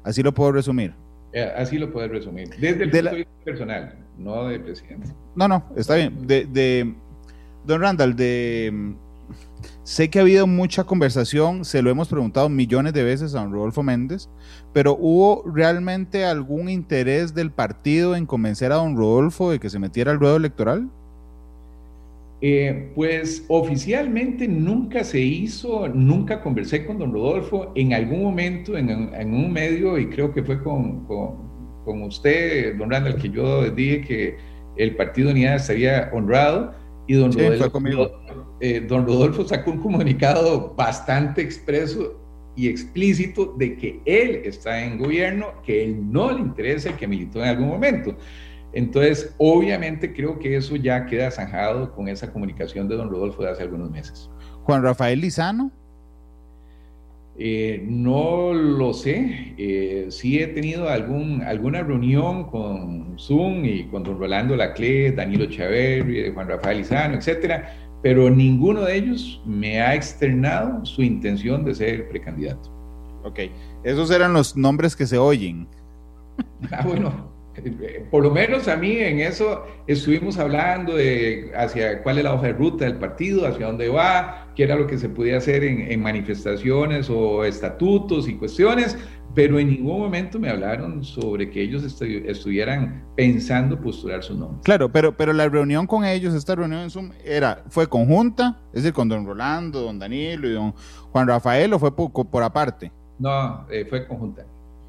[0.03, 0.93] Así lo puedo resumir.
[1.33, 2.49] Eh, así lo puedo resumir.
[2.59, 5.09] Desde el punto de vista personal, no de presidente.
[5.35, 6.27] No, no, está bien.
[6.27, 6.93] De, de
[7.65, 8.95] don Randall, de
[9.83, 13.51] sé que ha habido mucha conversación, se lo hemos preguntado millones de veces a don
[13.51, 14.29] Rodolfo Méndez,
[14.71, 19.79] pero ¿hubo realmente algún interés del partido en convencer a don Rodolfo de que se
[19.79, 20.89] metiera al ruedo electoral?
[22.43, 27.71] Eh, pues oficialmente nunca se hizo, nunca conversé con don Rodolfo.
[27.75, 33.21] En algún momento, en, un medio, y creo que fue con, con, usted, don Randall,
[33.21, 34.37] que yo dije que
[34.77, 36.73] el Partido Unidad estaría honrado.
[37.07, 38.11] Y don, Rodolfo,
[38.59, 42.19] eh, don Rodolfo sacó un comunicado bastante expreso
[42.55, 47.41] y explícito de que él está en gobierno, que él no le interesa que militó
[47.43, 48.15] en algún momento.
[48.73, 53.49] Entonces, obviamente creo que eso ya queda zanjado con esa comunicación de don Rodolfo de
[53.49, 54.29] hace algunos meses.
[54.63, 55.71] Juan Rafael Lizano.
[57.37, 59.53] Eh, no lo sé.
[59.57, 65.45] Eh, sí he tenido algún, alguna reunión con Zoom y con don Rolando Lacle, Danilo
[65.45, 71.75] Chaverri, Juan Rafael Lizano, etcétera, pero ninguno de ellos me ha externado su intención de
[71.75, 72.69] ser precandidato.
[73.23, 73.39] Ok,
[73.83, 75.67] esos eran los nombres que se oyen.
[76.71, 77.31] Ah, bueno,
[78.09, 82.47] por lo menos a mí en eso estuvimos hablando de hacia cuál es la hoja
[82.47, 86.01] de ruta del partido, hacia dónde va, qué era lo que se podía hacer en,
[86.01, 88.97] manifestaciones o estatutos y cuestiones,
[89.35, 94.59] pero en ningún momento me hablaron sobre que ellos estuvieran pensando postular su nombre.
[94.63, 98.61] Claro, pero, pero la reunión con ellos, esta reunión en Zoom, era, ¿fue conjunta?
[98.67, 100.73] Es decir, con don Rolando, don Danilo y don
[101.11, 102.91] Juan Rafael o fue por, aparte?
[103.19, 104.45] No, eh, fue conjunta.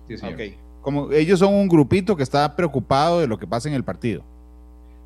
[0.08, 0.61] Sí, señor.
[0.82, 4.22] Como ellos son un grupito que está preocupado de lo que pasa en el partido.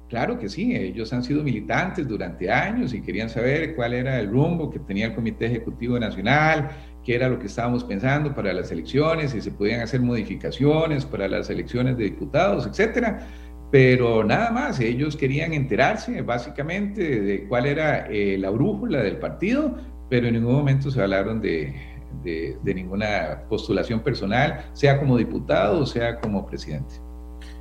[0.09, 4.31] Claro que sí, ellos han sido militantes durante años y querían saber cuál era el
[4.31, 6.71] rumbo que tenía el Comité Ejecutivo Nacional,
[7.05, 11.27] qué era lo que estábamos pensando para las elecciones, si se podían hacer modificaciones para
[11.27, 13.27] las elecciones de diputados, etcétera.
[13.73, 19.77] Pero nada más, ellos querían enterarse básicamente de cuál era eh, la brújula del partido,
[20.09, 21.75] pero en ningún momento se hablaron de,
[22.23, 26.95] de, ninguna postulación personal, sea como diputado o sea como presidente.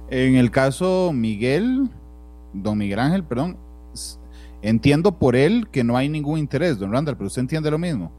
[0.10, 1.90] En el caso Miguel,
[2.54, 3.58] don Miguel Ángel, perdón,
[4.62, 8.12] entiendo por él que no hay ningún interés, don Randall, pero usted entiende lo mismo.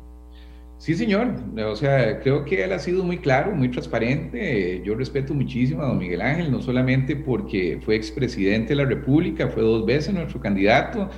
[0.78, 1.28] Sí, señor.
[1.66, 4.82] O sea, creo que él ha sido muy claro, muy transparente.
[4.84, 9.48] Yo respeto muchísimo a don Miguel Ángel, no solamente porque fue expresidente de la República,
[9.48, 11.08] fue dos veces nuestro candidato,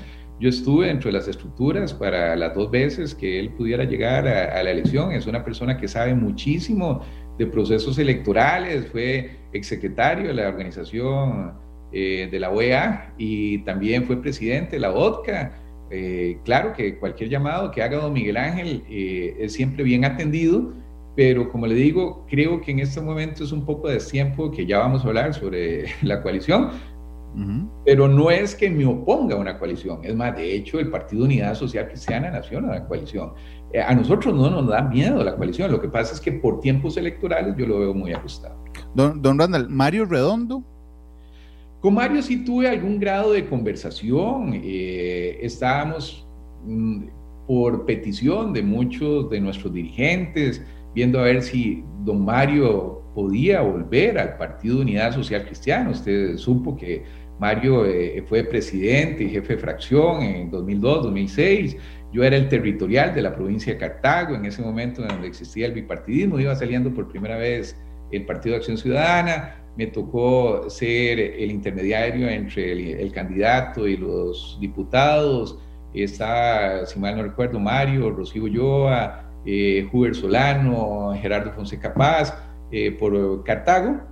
[0.41, 4.63] yo estuve dentro de las estructuras para las dos veces que él pudiera llegar a,
[4.63, 5.13] la elección.
[5.13, 7.03] Es una persona que sabe muchísimo
[7.39, 11.55] de procesos electorales, fue exsecretario de la organización
[11.93, 15.53] eh, de la OEA y también fue presidente de la ODCA.
[15.91, 20.75] Eh, claro que cualquier llamado que haga don Miguel Ángel eh, es siempre bien atendido,
[21.17, 24.67] pero como le digo, creo que en este momento es un poco de tiempo que
[24.67, 26.71] ya vamos a hablar sobre la coalición,
[27.85, 31.25] pero no es que me oponga a una coalición, es más, de hecho, el Partido
[31.25, 33.33] Unidad Social Cristiana nació en una coalición.
[33.73, 36.61] Eh, a nosotros no nos da miedo la coalición, lo que pasa es que por
[36.61, 38.63] tiempos electorales yo lo veo muy ajustado.
[38.95, 40.65] Don, don Randall, Mario Redondo.
[41.81, 46.27] Con Mario sí tuve algún grado de conversación, eh, estábamos
[46.65, 47.05] mm,
[47.47, 50.63] por petición de muchos de nuestros dirigentes,
[50.95, 55.91] viendo a ver si don Mario podía volver al Partido Unidad Social Cristiana.
[55.91, 57.03] Usted supo que
[57.41, 61.77] Mario eh, fue presidente y jefe de fracción en 2002, 2006.
[62.13, 65.67] Yo era el territorial de la provincia de Cartago en ese momento en donde existía
[65.67, 66.39] el bipartidismo.
[66.39, 67.77] Iba saliendo por primera vez
[68.13, 69.65] el Partido de Acción Ciudadana.
[69.77, 75.59] Me tocó ser el intermediario entre el, candidato y los diputados.
[75.93, 82.33] Está, si mal no recuerdo, Mario, Rocío Ulloa, eh, Huber Solano, Gerardo Fonseca Paz,
[82.71, 84.09] eh, por Cartago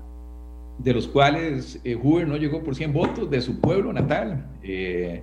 [0.78, 5.22] de los cuales eh, Huber no llegó por 100 votos de su pueblo natal, eh,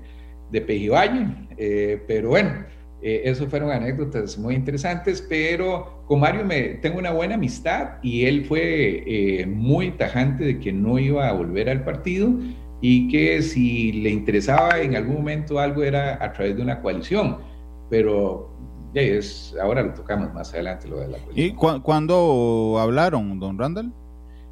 [0.52, 2.66] de Pejivalle, eh, pero bueno,
[3.02, 8.46] eso fueron anécdotas muy interesantes, pero con Mario me, tengo una buena amistad y él
[8.46, 12.32] fue muy tajante de que no iba a volver al partido
[12.80, 17.40] y que si le interesaba en algún momento algo era a través de una coalición,
[17.90, 18.53] pero
[18.94, 21.48] es, ahora lo tocamos más adelante lo de la coalición.
[21.48, 23.92] ¿Y cuándo hablaron, don Randall?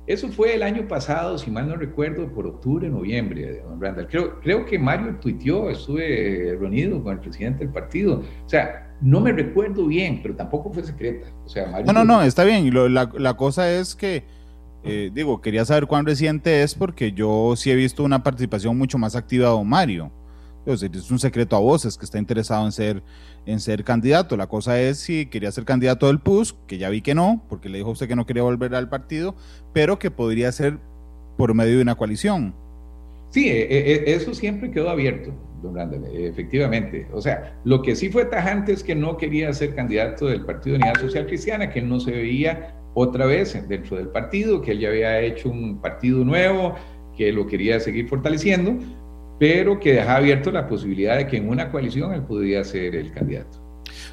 [0.07, 4.07] Eso fue el año pasado, si mal no recuerdo, por octubre, noviembre, don Randall.
[4.07, 8.23] Creo, creo que Mario tuiteó, estuve reunido con el presidente del partido.
[8.45, 11.27] O sea, no me recuerdo bien, pero tampoco fue secreta.
[11.45, 12.73] O sea, no, no, no, está bien.
[12.93, 14.23] la, la, cosa es que,
[14.83, 18.97] eh, digo, quería saber cuán reciente es porque yo sí he visto una participación mucho
[18.97, 20.11] más activa de don Mario
[20.65, 23.03] es un secreto a voces que está interesado en ser,
[23.45, 24.37] en ser candidato.
[24.37, 27.69] La cosa es si quería ser candidato del PUS, que ya vi que no, porque
[27.69, 29.35] le dijo usted que no quería volver al partido,
[29.73, 30.77] pero que podría ser
[31.37, 32.53] por medio de una coalición.
[33.29, 35.31] Sí, e, e, e, eso siempre quedó abierto,
[35.63, 37.07] don Randall, efectivamente.
[37.13, 40.77] O sea, lo que sí fue tajante es que no quería ser candidato del Partido
[40.77, 44.79] de Unidad Social Cristiana, que no se veía otra vez dentro del partido, que él
[44.79, 46.75] ya había hecho un partido nuevo,
[47.15, 48.75] que lo quería seguir fortaleciendo,
[49.41, 53.11] pero que deja abierto la posibilidad de que en una coalición él pudiera ser el
[53.11, 53.57] candidato.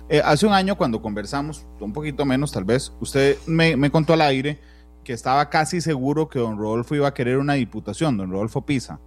[0.09, 4.23] Eh, hace un año cuando conversamos, un poquito menos tal vez, usted me, contó al
[4.23, 4.57] aire
[5.05, 9.01] que estaba casi seguro que don Rodolfo iba a querer una diputación, don Rodolfo Pisa.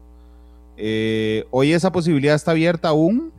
[0.78, 3.34] Eh, ¿Hoy esa posibilidad está abierta aún?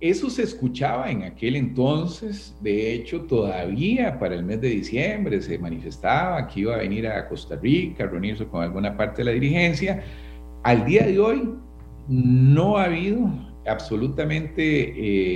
[0.00, 5.56] Eso se escuchaba en aquel entonces, de hecho todavía para el mes de diciembre se
[5.56, 9.30] manifestaba que iba a venir a Costa Rica a reunirse con alguna parte de la
[9.30, 10.02] dirigencia.
[10.64, 11.54] Al día de hoy
[12.08, 13.30] no ha habido
[13.68, 14.94] absolutamente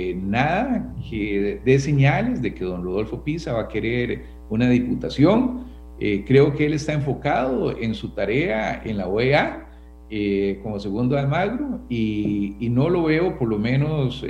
[0.09, 5.65] eh, nada que dé señales de que don Rodolfo Pisa va a querer una diputación.
[5.99, 9.69] Eh, creo que él está enfocado en su tarea en la OEA
[10.09, 14.23] eh, como segundo Almagro y, y, no lo veo por lo menos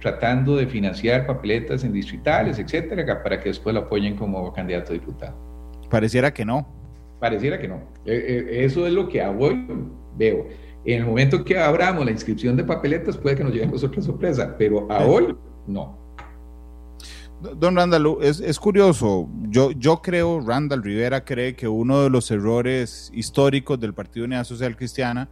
[0.00, 4.94] tratando de financiar papeletas en distritales, etcétera, para que después lo apoyen como candidato a
[4.94, 5.36] diputado.
[5.90, 6.66] Pareciera que no.
[7.18, 7.80] Pareciera que no.
[8.04, 9.66] eso es lo que a hoy
[10.16, 10.46] veo.
[10.84, 14.54] En el momento que abramos la inscripción de papeletas puede que nos llevemos otra sorpresa,
[14.56, 15.36] pero a hoy
[15.66, 15.98] no.
[17.56, 22.32] Don Randall, es, es, curioso, yo, yo creo, Randall Rivera cree que uno de los
[22.32, 25.28] errores históricos del Partido Unidad Social Cristiana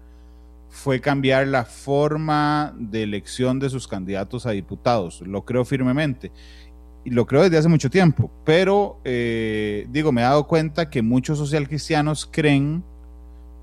[0.68, 6.30] fue cambiar la forma de elección de sus candidatos a diputados, lo creo firmemente,
[7.04, 11.02] y lo creo desde hace mucho tiempo, pero eh, digo, me he dado cuenta que
[11.02, 12.84] muchos social cristianos creen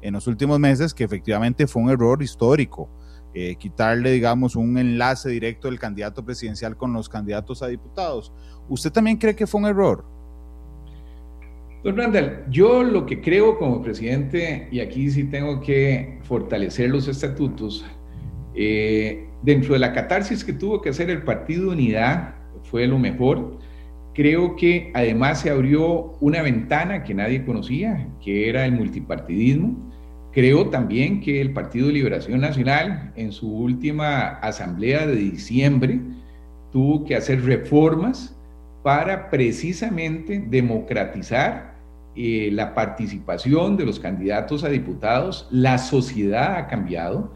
[0.04, 2.90] en los últimos meses que efectivamente fue un error histórico.
[3.34, 8.32] Eh, quitarle, digamos, un enlace directo del candidato presidencial con los candidatos a diputados.
[8.70, 10.06] ¿Usted también cree que fue un error?
[11.84, 17.08] Don Randall, yo lo que creo como presidente, y aquí sí tengo que fortalecer los
[17.08, 17.84] estatutos,
[18.56, 22.36] eh, dentro de la catarsis que tuvo que hacer el Partido Unidad,
[22.66, 23.58] fue lo mejor.
[24.14, 29.93] Creo que además se abrió una ventana que nadie conocía, que era el multipartidismo.
[30.34, 36.00] Creo también que el Partido de Liberación Nacional, en su última asamblea de diciembre,
[36.72, 38.36] tuvo que hacer reformas
[38.82, 41.76] para precisamente democratizar
[42.16, 45.48] eh, la participación de los candidatos a diputados.
[45.52, 47.32] La sociedad ha cambiado.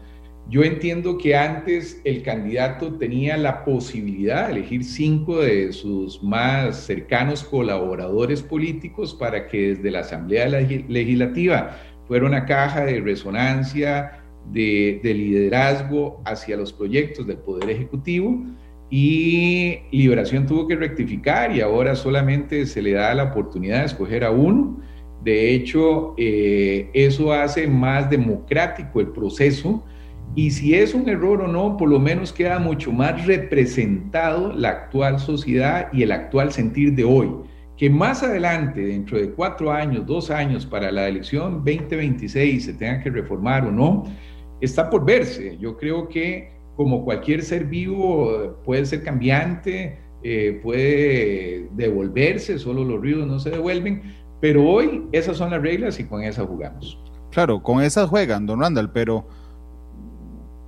[0.50, 6.78] Yo entiendo que antes el candidato tenía la posibilidad de elegir cinco de sus más
[6.84, 11.76] cercanos colaboradores políticos para que desde la Asamblea Legislativa
[12.08, 18.42] fuera una caja de resonancia, de, liderazgo hacia los proyectos del Poder Ejecutivo
[18.90, 24.24] y Liberación tuvo que rectificar y ahora solamente se le da la oportunidad de escoger
[24.24, 24.80] a uno.
[25.22, 29.84] De hecho, eh, eso hace más democrático el proceso
[30.34, 34.70] y si es un error o no, por lo menos queda mucho más representado la
[34.70, 37.28] actual sociedad y el actual sentir de hoy
[37.78, 43.00] que más adelante, dentro de cuatro años, dos años para la elección 2026, se tenga
[43.00, 44.04] que reformar o no,
[44.60, 45.56] está por verse.
[45.58, 53.00] Yo creo que como cualquier ser vivo puede ser cambiante, eh, puede devolverse, solo los
[53.00, 54.02] ríos no se devuelven,
[54.40, 57.00] pero hoy esas son las reglas y con esas jugamos.
[57.30, 59.28] Claro, con esas juegan, don Randall, pero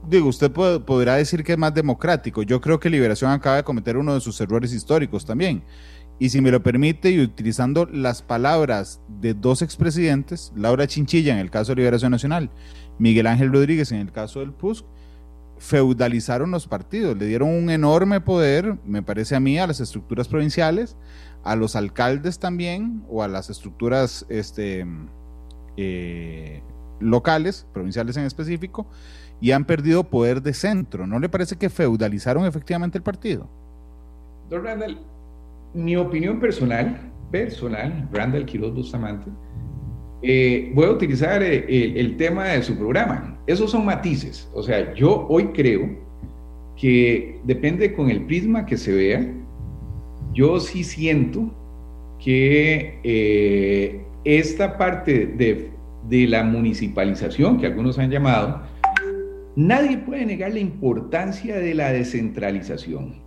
[0.09, 2.43] digo, usted podrá decir que es más democrático.
[2.43, 5.63] Yo creo que Liberación acaba de cometer uno de sus errores históricos también.
[6.21, 11.39] Y si me lo permite, y utilizando las palabras de dos expresidentes, Laura Chinchilla en
[11.39, 12.51] el caso de Liberación Nacional,
[12.99, 14.85] Miguel Ángel Rodríguez en el caso del PUSC,
[15.57, 20.29] feudalizaron los partidos, le dieron un enorme poder, me parece a mí, a las estructuras
[20.29, 20.95] provinciales,
[21.43, 24.87] a los alcaldes también, o a las estructuras este,
[25.79, 26.63] eh,
[27.01, 28.87] locales, provinciales en específico,
[29.41, 31.07] y han perdido poder de centro.
[31.07, 33.49] ¿No le parece que feudalizaron efectivamente el partido?
[34.51, 34.99] Don Randall,
[35.75, 39.31] mi opinión personal, personal, Randall Quiroz Bustamante,
[40.23, 43.39] eh, voy a utilizar eh, el, tema de su programa.
[43.47, 44.51] Esos son matices.
[44.55, 45.89] O sea, yo hoy creo
[46.77, 49.35] que depende con el prisma que se vea.
[50.33, 51.51] Yo sí siento
[52.19, 55.71] que eh, esta parte de,
[56.09, 58.63] de la municipalización, que algunos han llamado,
[59.57, 63.20] nadie puede negar la importancia de la descentralización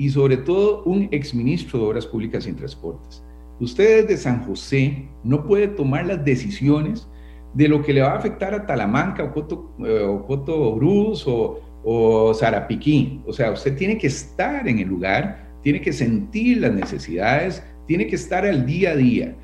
[0.00, 3.22] y sobre todo un exministro de Obras Públicas y Transportes.
[3.60, 7.06] Usted desde San José no puede tomar las decisiones
[7.52, 11.26] de lo que le va a afectar a Talamanca o Coto, eh, o Coto Bruz
[11.26, 13.20] o, o Zarapiquí.
[13.26, 18.06] O sea, usted tiene que estar en el lugar, tiene que sentir las necesidades, tiene
[18.06, 19.36] que estar al día a día.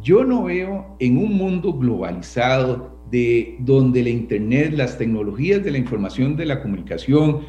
[0.00, 5.78] Yo no veo en un mundo globalizado de donde la Internet, las tecnologías de la
[5.78, 7.40] información, de la comunicación,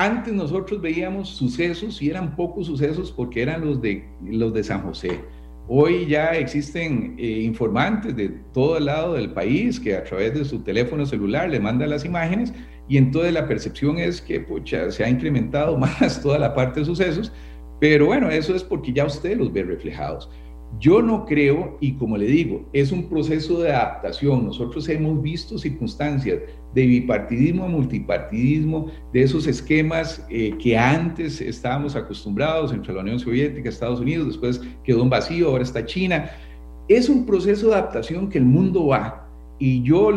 [0.00, 4.80] antes nosotros veíamos sucesos y eran pocos sucesos porque eran los de, los de San
[4.80, 5.20] José.
[5.68, 10.46] Hoy ya existen eh, informantes de todo el lado del país que a través de
[10.46, 12.54] su teléfono celular le mandan las imágenes
[12.88, 16.86] y entonces la percepción es que pucha, se ha incrementado más toda la parte de
[16.86, 17.30] sucesos,
[17.78, 20.30] pero bueno, eso es porque ya usted los ve reflejados.
[20.78, 24.46] Yo no creo, y como le digo, es un proceso de adaptación.
[24.46, 26.40] Nosotros hemos visto circunstancias
[26.74, 33.18] de bipartidismo a multipartidismo, de esos esquemas eh, que antes estábamos acostumbrados entre la Unión
[33.18, 36.30] Soviética, Estados Unidos, después quedó un vacío, ahora está China.
[36.88, 39.26] Es un proceso de adaptación que el mundo va.
[39.58, 40.10] Y yo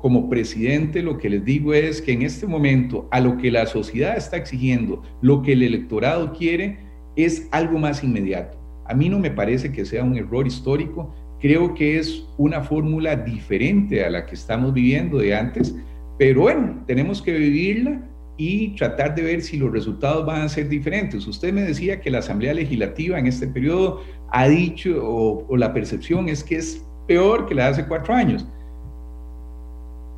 [0.00, 3.66] como presidente lo que les digo es que en este momento a lo que la
[3.66, 6.78] sociedad está exigiendo, lo que el electorado quiere,
[7.16, 11.74] es algo más inmediato a mí no me parece que sea un error histórico, creo
[11.74, 15.74] que es una fórmula diferente a la que estamos viviendo de antes,
[16.18, 18.00] pero bueno, tenemos que vivirla
[18.38, 21.26] y tratar de ver si los resultados van a ser diferentes.
[21.26, 26.28] Usted me decía que la Asamblea Legislativa en este periodo ha dicho, o, la percepción
[26.28, 28.46] es que es peor que la de hace cuatro años.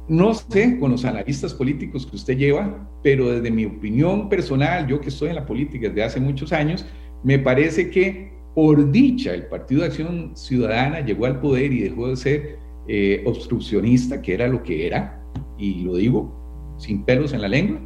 [0.08, 5.00] No sé con los analistas políticos que usted lleva, pero desde mi opinión personal, yo
[5.00, 6.86] que estoy en la política desde hace muchos años,
[7.22, 12.08] me parece que por dicha, el Partido de Acción Ciudadana llegó al poder y dejó
[12.08, 15.22] de ser eh, obstruccionista, que era lo que era,
[15.56, 17.78] y lo digo sin pelos en la lengua,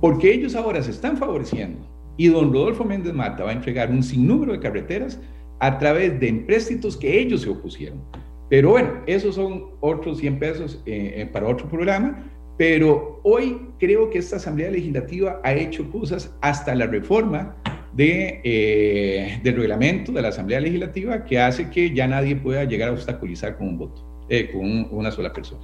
[0.00, 1.80] porque ellos ahora se están favoreciendo.
[2.16, 5.20] Y don Rodolfo Méndez Mata va a entregar un sinnúmero de carreteras
[5.58, 8.00] a través de empréstitos que ellos se opusieron.
[8.48, 12.30] Pero bueno, esos son otros 100 pesos eh, eh, para otro programa.
[12.56, 17.56] Pero hoy creo que esta Asamblea Legislativa ha hecho cosas hasta la reforma
[17.98, 22.92] eh, del reglamento de la Asamblea Legislativa que hace que ya nadie pueda llegar a
[22.92, 25.60] obstaculizar con un voto, eh, con una sola persona.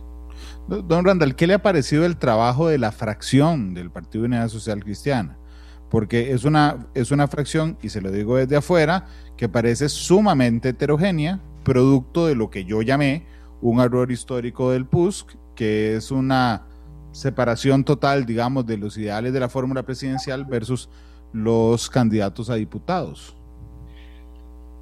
[0.69, 4.49] Don Randall, ¿qué le ha parecido el trabajo de la fracción del Partido de Unidad
[4.49, 5.39] Social Cristiana?
[5.89, 9.07] Porque es una, es una fracción, y se lo digo desde afuera,
[9.37, 13.25] que parece sumamente heterogénea, producto de lo que yo llamé
[13.63, 16.67] un error histórico del PUSC, que es una
[17.13, 20.91] separación total, digamos, de los ideales de la fórmula presidencial versus
[21.33, 23.35] los candidatos a diputados?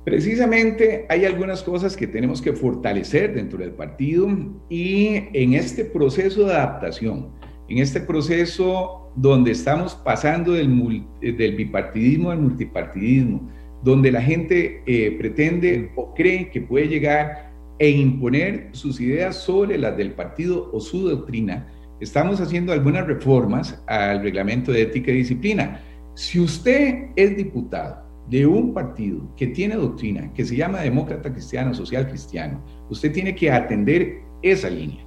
[0.04, 4.28] Precisamente hay algunas cosas que tenemos que fortalecer dentro del partido
[4.68, 7.30] y en este proceso de adaptación,
[7.68, 13.50] en este proceso donde estamos pasando del, del bipartidismo al multipartidismo,
[13.82, 19.76] donde la gente eh, pretende o cree que puede llegar e imponer sus ideas sobre
[19.76, 21.66] las del partido o su doctrina,
[22.00, 25.80] estamos haciendo algunas reformas al reglamento de ética y disciplina
[26.16, 27.98] si usted es diputado
[28.30, 33.34] de un partido que tiene doctrina, que se llama Demócrata Cristiano, Social Cristiano, usted tiene
[33.34, 35.04] que atender esa línea.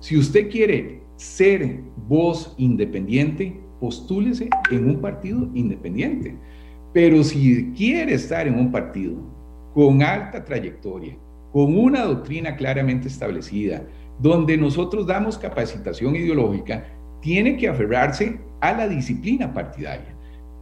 [0.00, 6.34] Si usted quiere ser voz independiente, postúlese en un partido independiente.
[6.94, 9.14] Pero si quiere estar en un partido
[9.74, 11.18] con alta trayectoria,
[11.52, 13.86] con una doctrina claramente establecida,
[14.18, 16.86] donde nosotros damos capacitación ideológica,
[17.20, 20.15] tiene que aferrarse a la disciplina partidaria.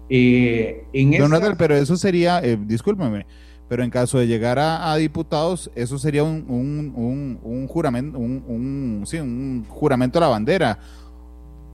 [0.09, 3.27] Eh, en Don pero eso sería, eh, discúlpeme,
[3.69, 9.19] pero en caso de llegar a, diputados, eso sería un, un, un, juramento, un, sí,
[9.19, 10.79] un juramento a la bandera,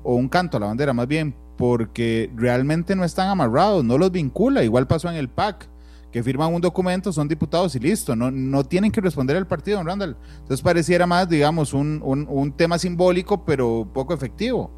[0.02, 4.10] o un canto a la bandera más bien, porque realmente no están amarrados, no los
[4.12, 5.68] vincula, igual pasó en el PAC
[6.10, 9.78] que firman un documento, son diputados y listo, no, no tienen que responder al partido,
[9.78, 10.16] don Randall.
[10.32, 14.70] Entonces pareciera más, digamos, un, un, tema simbólico, pero poco efectivo.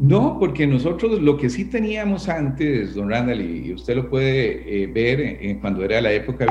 [0.00, 4.86] No, porque nosotros lo que sí teníamos antes, don Randall, y usted lo puede eh,
[4.86, 6.46] ver en, cuando era la época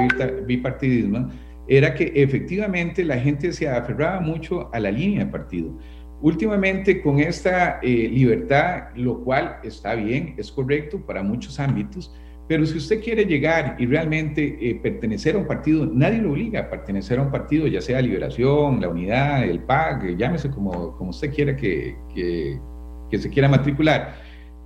[0.46, 1.32] bipartidismo,
[1.68, 5.76] era que efectivamente la gente se aferraba mucho a la línea de partido.
[6.22, 12.14] Últimamente con esta eh, libertad, lo cual está bien, es correcto para muchos ámbitos,
[12.48, 16.60] pero si usted quiere llegar y realmente eh, pertenecer a un partido, nadie lo obliga
[16.60, 21.10] a pertenecer a un partido, ya sea Liberación, la Unidad, el PAC, llámese como, como
[21.10, 22.60] usted quiera que, que,
[23.10, 24.16] que se quiera matricular.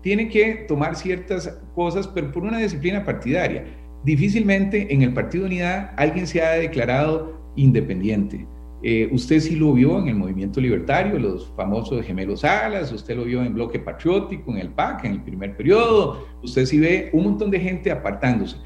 [0.01, 3.65] Tiene que tomar ciertas cosas, pero por una disciplina partidaria.
[4.03, 8.45] Difícilmente en el Partido Unidad alguien se ha declarado independiente.
[8.85, 13.23] Eh, usted sí lo vio en el movimiento libertario, los famosos gemelos alas, usted lo
[13.23, 17.23] vio en bloque patriótico, en el PAC, en el primer periodo, usted sí ve un
[17.23, 18.57] montón de gente apartándose.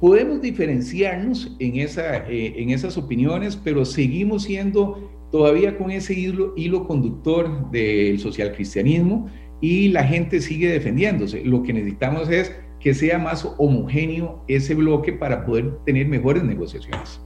[0.00, 6.52] Podemos diferenciarnos en, esa, eh, en esas opiniones, pero seguimos siendo todavía con ese hilo,
[6.56, 9.28] hilo conductor del socialcristianismo
[9.60, 11.44] y la gente sigue defendiéndose.
[11.44, 17.20] Lo que necesitamos es que sea más homogéneo ese bloque para poder tener mejores negociaciones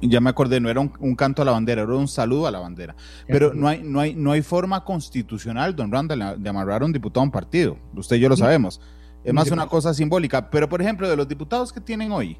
[0.00, 2.60] ya me acordé, no era un, canto a la bandera, era un saludo a la
[2.60, 2.94] bandera.
[3.26, 6.92] Pero no hay, no hay, no hay forma constitucional, don Randall, de amarrar a un
[6.92, 7.76] diputado a un partido.
[7.94, 8.80] Usted y yo lo sabemos.
[9.24, 10.50] Es más una cosa simbólica.
[10.50, 12.36] Pero, por ejemplo, de los diputados que tienen hoy,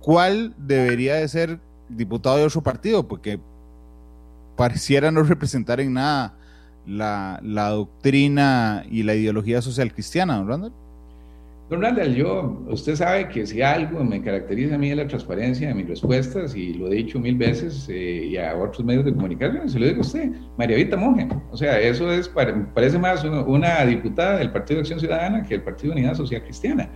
[0.00, 3.06] ¿cuál debería de ser diputado de otro partido?
[3.06, 3.38] Porque
[4.56, 6.34] pareciera no representar en nada
[6.86, 10.72] la, la doctrina y la ideología social cristiana, don Randall.
[11.70, 15.68] Don Randall, yo, usted sabe que si algo me caracteriza a mí es la transparencia
[15.68, 19.12] de mis respuestas, y lo he dicho mil veces eh, y a otros medios de
[19.12, 21.28] comunicación, se lo digo a usted, María Vita Monge.
[21.50, 25.62] O sea, eso es, parece más una, diputada del Partido de Acción Ciudadana que el
[25.62, 26.88] Partido de Unidad Social Cristiana.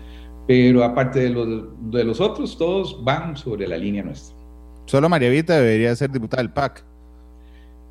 [0.47, 4.42] Pero aparte de los, de los otros, todos van sobre la línea nuestra.
[4.87, 6.85] Solo María Vita debería ser diputada del PAC.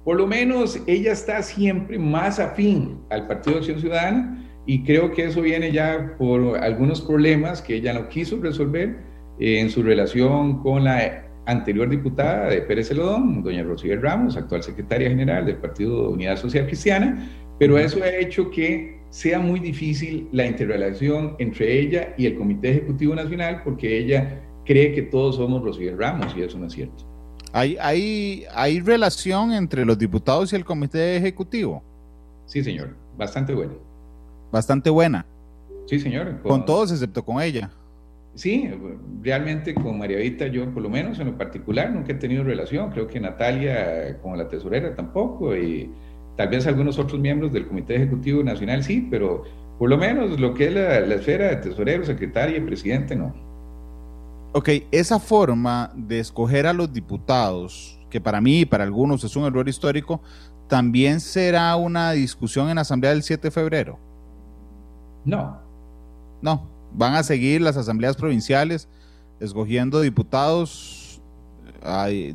[0.03, 5.11] Por lo menos ella está siempre más afín al Partido de Acción Ciudadana y creo
[5.11, 8.97] que eso viene ya por algunos problemas que ella no quiso resolver
[9.39, 14.63] eh, en su relación con la anterior diputada de Pérez Celodón, doña Rocío Ramos, actual
[14.63, 17.29] secretaria general del Partido de Unidad Social Cristiana,
[17.59, 22.71] pero eso ha hecho que sea muy difícil la interrelación entre ella y el Comité
[22.71, 27.03] Ejecutivo Nacional porque ella cree que todos somos Rocío Ramos y eso no es cierto.
[27.53, 31.83] ¿Hay, hay, ¿Hay relación entre los diputados y el Comité Ejecutivo?
[32.45, 33.91] Sí, señor, bastante bueno
[34.51, 35.25] bastante buena.
[35.87, 36.41] Sí, señor.
[36.43, 37.71] Con, todos excepto con ella.
[38.35, 38.69] Sí,
[39.21, 42.89] realmente con María Vita yo por lo menos en lo particular nunca he tenido relación,
[42.91, 45.91] creo que Natalia con la tesorera tampoco y
[46.37, 49.43] tal vez algunos otros miembros del Comité Ejecutivo Nacional sí, pero
[49.77, 53.33] por lo menos lo que es la, esfera de tesorero, secretaria y presidente no.
[54.53, 59.37] Ok, esa forma de escoger a los diputados, que para mí y para algunos es
[59.37, 60.21] un error histórico,
[60.67, 63.97] también será una discusión en la Asamblea del 7 de febrero.
[65.23, 65.61] No.
[66.41, 68.89] No, van a seguir las asambleas provinciales
[69.39, 71.21] escogiendo diputados,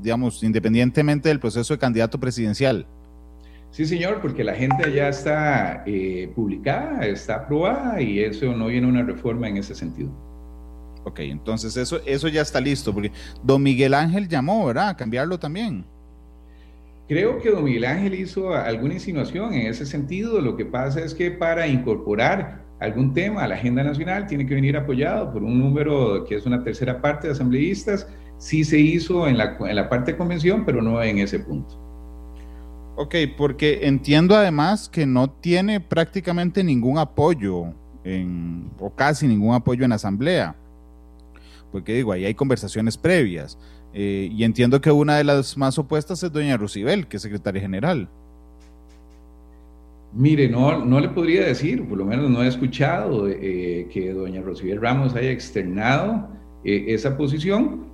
[0.00, 2.86] digamos, independientemente del proceso de candidato presidencial.
[3.72, 8.86] Sí, señor, porque la gente ya está eh, publicada, está aprobada y eso no viene
[8.86, 10.10] una reforma en ese sentido.
[11.06, 14.88] Ok, entonces eso, eso ya está listo, porque don Miguel Ángel llamó, ¿verdad?
[14.88, 15.84] A cambiarlo también.
[17.06, 20.40] Creo que don Miguel Ángel hizo alguna insinuación en ese sentido.
[20.40, 24.56] Lo que pasa es que para incorporar algún tema a la agenda nacional, tiene que
[24.56, 28.08] venir apoyado por un número que es una tercera parte de asambleístas.
[28.38, 31.80] Sí se hizo en la, en la parte de convención, pero no en ese punto.
[32.96, 37.66] Ok, porque entiendo además que no tiene prácticamente ningún apoyo
[38.02, 40.56] en, o casi ningún apoyo en asamblea.
[41.76, 43.58] Porque digo, ahí hay conversaciones previas.
[43.92, 47.60] Eh, y entiendo que una de las más opuestas es doña Rusibel, que es secretaria
[47.60, 48.08] general.
[50.16, 54.40] Mire, no, no le podría decir, por lo menos no he escuchado eh, que doña
[54.40, 56.30] Rocibel Ramos haya externado
[56.64, 57.84] eh, esa posición,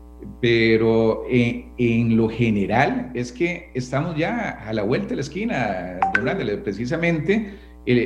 [0.40, 5.98] pero eh, en lo general es que estamos ya a la vuelta de la esquina,
[6.62, 7.54] precisamente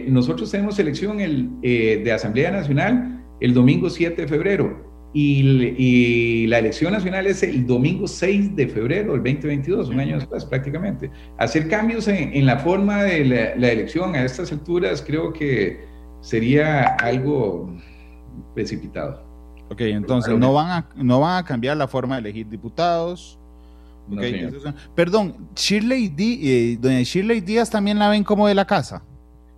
[0.09, 4.86] nosotros tenemos elección el, de Asamblea Nacional el domingo 7 de febrero
[5.19, 10.45] y, la elección nacional es el domingo 6 de febrero del 2022, un año después
[10.45, 11.11] prácticamente.
[11.39, 13.25] Hacer cambios en, la forma de
[13.57, 15.87] la, elección a estas alturas creo que
[16.21, 17.75] sería algo
[18.55, 19.25] precipitado.
[19.71, 23.39] Ok, entonces no van, a, no van a cambiar la forma de elegir diputados.
[24.95, 29.03] perdón, Shirley eh, doña Shirley Díaz también la ven como de la casa.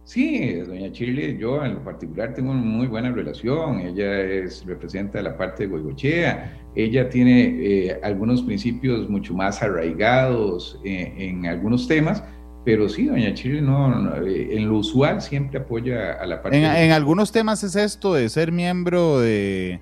[0.09, 3.81] Sí, doña Shirley, yo en lo particular tengo una muy buena relación.
[3.81, 6.59] Ella es representa la parte de Goigochea.
[6.75, 12.25] Ella tiene eh, algunos principios mucho más arraigados eh, en algunos temas
[12.65, 16.59] pero sí, doña Chile no, eh, en lo usual siempre apoya a la parte.
[16.59, 19.81] En, algunos temas es esto de ser miembro de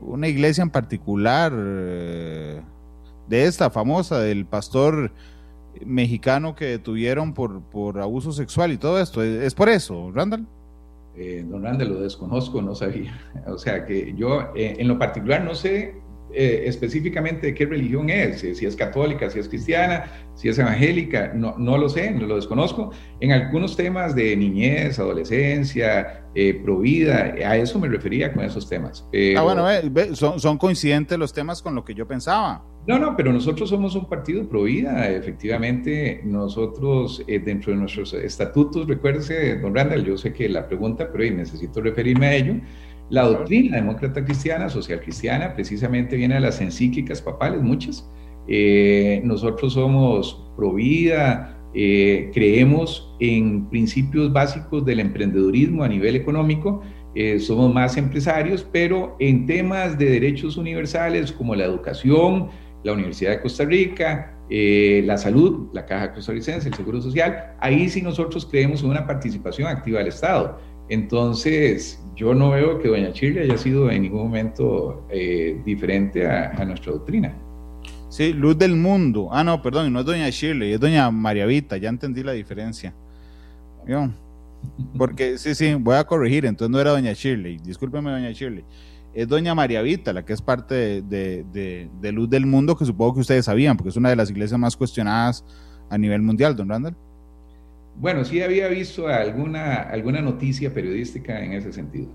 [0.00, 2.62] una iglesia en particular, de
[3.28, 5.12] esta famosa, del pastor
[5.84, 9.22] mexicano que detuvieron por, por abuso sexual y todo esto.
[9.22, 10.46] ¿Es, por eso, Randall?
[11.16, 13.20] Eh, don Randall, lo desconozco, no sabía.
[13.46, 16.03] O sea que yo en lo particular no sé
[16.34, 20.04] eh, específicamente de qué religión es, si es católica, si es cristiana,
[20.34, 22.90] si es evangélica, no, no lo sé, no lo desconozco.
[23.20, 29.06] En algunos temas de niñez, adolescencia, eh, provida, a eso me refería con esos temas.
[29.36, 29.66] ah, bueno,
[30.14, 32.64] son, son coincidentes los temas con lo que yo pensaba.
[32.86, 38.12] No, no, pero nosotros somos un partido pro vida, efectivamente, nosotros eh, dentro de nuestros
[38.12, 42.56] estatutos, recuérdese, don Randall, yo sé que la pregunta, pero necesito referirme a ello,
[43.10, 48.08] la doctrina demócrata cristiana, social cristiana, precisamente viene de las encíclicas papales, muchas.
[48.48, 56.82] Eh, nosotros somos pro vida, eh, creemos en principios básicos del emprendedurismo a nivel económico,
[57.14, 62.48] eh, somos más empresarios, pero en temas de derechos universales como la educación,
[62.82, 68.02] la Universidad de Costa Rica, la salud, la Caja Costarricense, el Seguro Social, ahí sí
[68.02, 70.58] nosotros creemos en una participación activa del Estado.
[70.88, 76.64] Entonces, yo no veo que doña Chile haya sido en ningún momento eh, diferente a,
[76.64, 77.34] nuestra doctrina.
[78.08, 79.28] Sí, luz del mundo.
[79.32, 82.94] Ah, no, perdón, no es doña Shirley, es doña María Vita, ya entendí la diferencia.
[84.96, 88.64] Porque, sí, sí, voy a corregir, entonces no era doña Shirley, discúlpeme doña Shirley.
[89.12, 91.44] Es doña María Vita, la que es parte de,
[92.00, 94.58] de Luz del Mundo, que supongo que ustedes sabían, porque es una de las iglesias
[94.58, 95.44] más cuestionadas
[95.90, 96.96] a nivel mundial, don Randall.
[97.96, 102.08] Bueno, sí había visto alguna, alguna noticia periodística en ese sentido.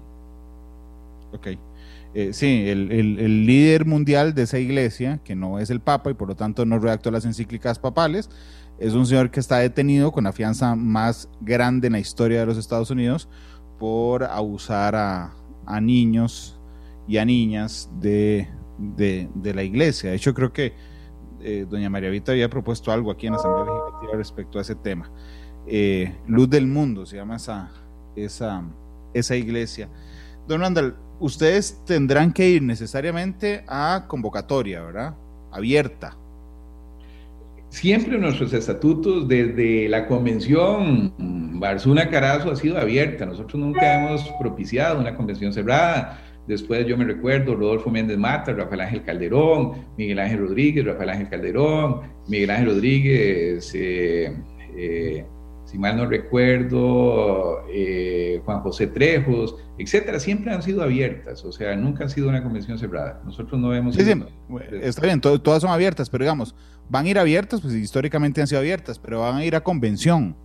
[1.32, 1.47] Ok.
[2.15, 6.27] Eh, sí, el, líder mundial de esa iglesia, que no es el Papa y por
[6.27, 8.30] lo tanto no redactó las encíclicas papales,
[8.80, 12.45] es un señor que está detenido con la fianza más grande en la historia de
[12.47, 13.30] los Estados Unidos
[13.77, 15.36] por abusar a,
[15.82, 16.59] niños
[17.07, 18.47] y a niñas de,
[19.43, 20.09] la iglesia.
[20.09, 20.73] De hecho, creo que
[21.41, 24.75] eh, doña María Vita había propuesto algo aquí en la Asamblea Legislativa respecto a ese
[24.75, 25.11] tema.
[25.72, 27.72] Eh, Luz del Mundo, se llama esa,
[28.15, 28.63] esa,
[29.13, 29.88] esa iglesia.
[30.47, 35.13] Don Randall, ustedes tendrán que ir necesariamente a convocatoria, ¿verdad?
[35.51, 36.17] Abierta.
[37.70, 41.13] Siempre nuestros estatutos, desde la convención
[41.59, 43.28] Barzuna Carazo, ha sido abierta.
[43.28, 46.20] Nosotros nunca hemos propiciado una convención cerrada.
[46.47, 51.30] Después yo me recuerdo Rodolfo Méndez Mata, Rafael Ángel Calderón, Miguel Ángel Rodríguez, Rafael Ángel
[51.30, 54.36] Calderón, Miguel Ángel Rodríguez, eh,
[54.76, 55.26] eh,
[55.70, 61.76] si mal no recuerdo, eh, Juan José Trejos, etcétera, siempre han sido abiertas, o sea,
[61.76, 63.22] nunca han sido una convención cerrada.
[63.24, 63.93] Nosotros no vemos.
[63.93, 64.13] Sí, sí,
[64.82, 66.55] está bien, todas son abiertas, pero digamos,
[66.89, 70.36] van a ir abiertas, pues históricamente han sido abiertas, pero van a ir a convención.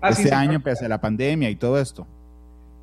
[0.00, 2.08] Ah, este año, pese a la pandemia y todo esto.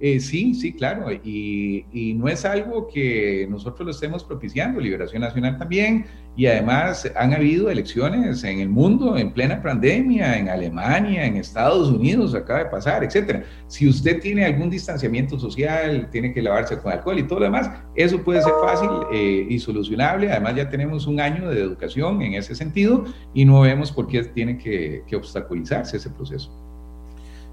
[0.02, 5.22] Eh, sí, sí, claro, y, y, no es algo que nosotros lo estemos propiciando, Liberación
[5.22, 6.06] Nacional también,
[6.38, 11.89] y además han habido elecciones en el mundo en plena pandemia, en Alemania, en Estados
[11.89, 13.43] Unidos, acaba de pasar, etcétera.
[13.68, 17.70] Si usted tiene algún distanciamiento social, tiene que lavarse con alcohol y todo lo demás,
[17.93, 20.32] eso puede ser fácil eh, y solucionable.
[20.32, 24.24] Además ya tenemos un año de educación en ese sentido y no vemos por qué
[24.24, 26.68] tiene que, que obstaculizarse ese proceso.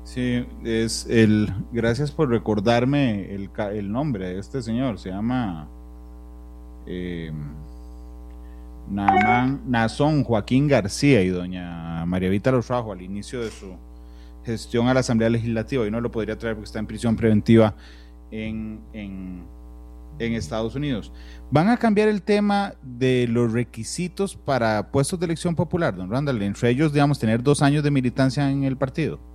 [0.06, 1.52] Sí, es el.
[1.72, 5.00] Gracias por recordarme el, el nombre de este señor.
[5.00, 5.66] Se llama
[6.86, 7.32] eh,
[8.88, 13.74] Nazón Joaquín García y doña María Vita Los Rajo al inicio de su
[14.44, 15.84] gestión a la Asamblea Legislativa.
[15.84, 17.74] Y no lo podría traer porque está en prisión preventiva
[18.30, 19.42] en, en,
[20.20, 21.12] en Estados Unidos.
[21.50, 26.42] ¿Van a cambiar el tema de los requisitos para puestos de elección popular, don Randall?
[26.42, 29.34] Entre ellos, digamos, tener dos años de militancia en el partido.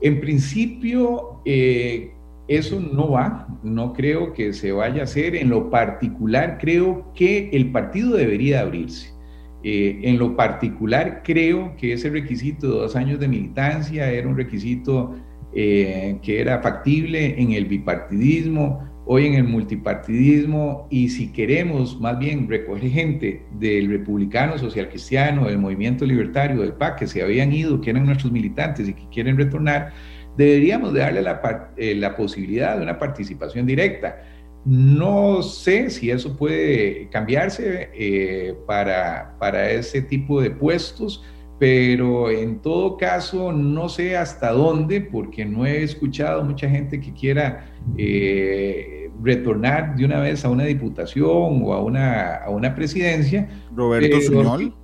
[0.00, 2.12] En principio, eh,
[2.48, 5.34] eso no va, no creo que se vaya a hacer.
[5.34, 9.16] En lo particular, creo que el partido debería abrirse.
[9.64, 14.36] Eh, en lo particular, creo que ese requisito de dos años de militancia era un
[14.36, 15.16] requisito
[15.54, 22.18] eh, que era factible en el bipartidismo hoy en el multipartidismo y si queremos más
[22.18, 27.52] bien recoger gente del republicano social cristiano, del movimiento libertario, del PAC, que se habían
[27.52, 29.92] ido, que eran nuestros militantes y que quieren retornar,
[30.36, 34.22] deberíamos de darle la, eh, la posibilidad de una participación directa.
[34.64, 41.22] No sé si eso puede cambiarse eh, para, para ese tipo de puestos,
[41.58, 47.12] pero en todo caso no sé hasta dónde, porque no he escuchado mucha gente que
[47.12, 53.48] quiera eh, retornar de una vez a una diputación o a una, a una presidencia.
[53.74, 54.74] Roberto Suñol.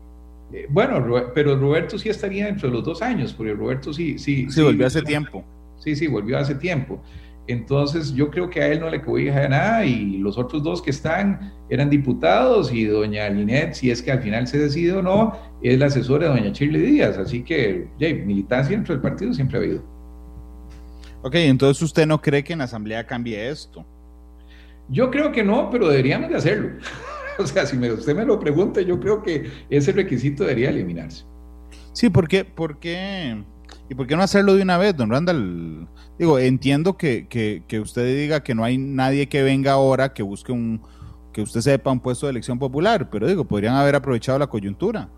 [0.52, 1.04] Eh, bueno,
[1.34, 4.18] pero Roberto sí estaría dentro de los dos años, porque Roberto sí...
[4.18, 5.44] Sí, sí, volvió hace tiempo.
[5.78, 7.02] Sí, sí, volvió hace tiempo.
[7.48, 10.90] Entonces yo creo que a él no le cobija nada y los otros dos que
[10.90, 15.32] están eran diputados y doña Linet, si es que al final se decide o no,
[15.60, 17.18] es la asesora de doña Shirley Díaz.
[17.18, 19.82] Así que militancia dentro del partido siempre ha habido.
[21.22, 23.84] Ok, entonces usted no cree que en la Asamblea cambie esto.
[24.88, 26.70] Yo creo que no, pero deberíamos de hacerlo.
[27.38, 31.24] o sea, si usted me lo pregunta, yo creo que ese requisito debería eliminarse.
[31.92, 32.44] Sí, ¿por qué?
[32.44, 33.42] ¿Por qué?
[33.88, 35.86] ¿Y por qué no hacerlo de una vez, don Randall?
[36.22, 40.52] Digo, entiendo que, que, usted diga que no hay nadie que venga ahora que busque
[40.52, 40.80] un,
[41.32, 45.08] que usted sepa un puesto de elección popular, pero digo, podrían haber aprovechado la coyuntura.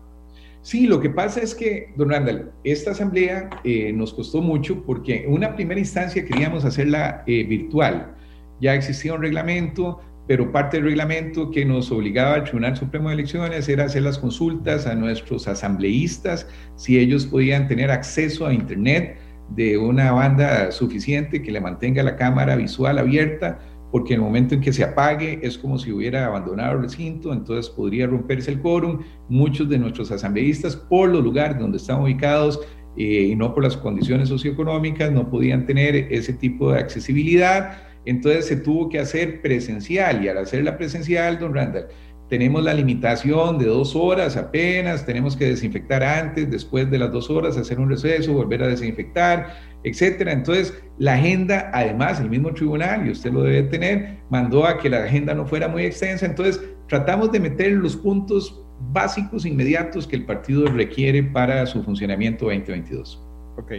[0.63, 5.25] Sí, lo que pasa es que, don Randall, esta asamblea eh, nos costó mucho porque
[5.25, 8.15] en una primera instancia queríamos hacerla eh, virtual.
[8.59, 13.13] Ya existía un reglamento, pero parte del reglamento que nos obligaba al Tribunal Supremo de
[13.13, 16.47] Elecciones era hacer las consultas a nuestros asambleístas,
[16.77, 19.19] si ellos podían tener acceso a Internet
[19.49, 23.59] de una banda suficiente que le mantenga la cámara visual abierta,
[23.91, 27.69] porque el momento en que se apague es como si hubiera abandonado el recinto, entonces
[27.69, 29.03] podría romperse el quórum.
[29.29, 32.59] Muchos de nuestros asambleístas, por los lugares donde están ubicados
[32.97, 37.77] eh, y no por las condiciones socioeconómicas, no podían tener ese tipo de accesibilidad.
[38.05, 41.87] Entonces se tuvo que hacer presencial y al hacer la presencial, don Randall,
[42.29, 47.29] tenemos la limitación de dos horas apenas, tenemos que desinfectar antes, después de las dos
[47.29, 49.53] horas, hacer un receso, volver a desinfectar,
[49.83, 50.31] etcétera.
[50.31, 54.89] Entonces, la agenda, además, el mismo tribunal, y usted lo debe tener, mandó a que
[54.89, 56.25] la agenda no fuera muy extensa.
[56.25, 62.45] Entonces, tratamos de meter los puntos básicos, inmediatos que el partido requiere para su funcionamiento
[62.45, 63.23] 2022.
[63.57, 63.71] Ok.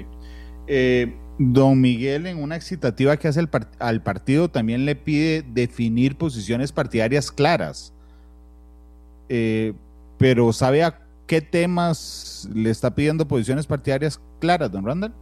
[0.69, 3.41] Eh, don Miguel, en una excitativa que hace
[3.81, 7.96] al partido, también le pide definir posiciones partidarias claras
[9.29, 9.73] eh,
[10.19, 15.13] pero ¿sabe a qué temas le está pidiendo posiciones partidarias claras, don Randall?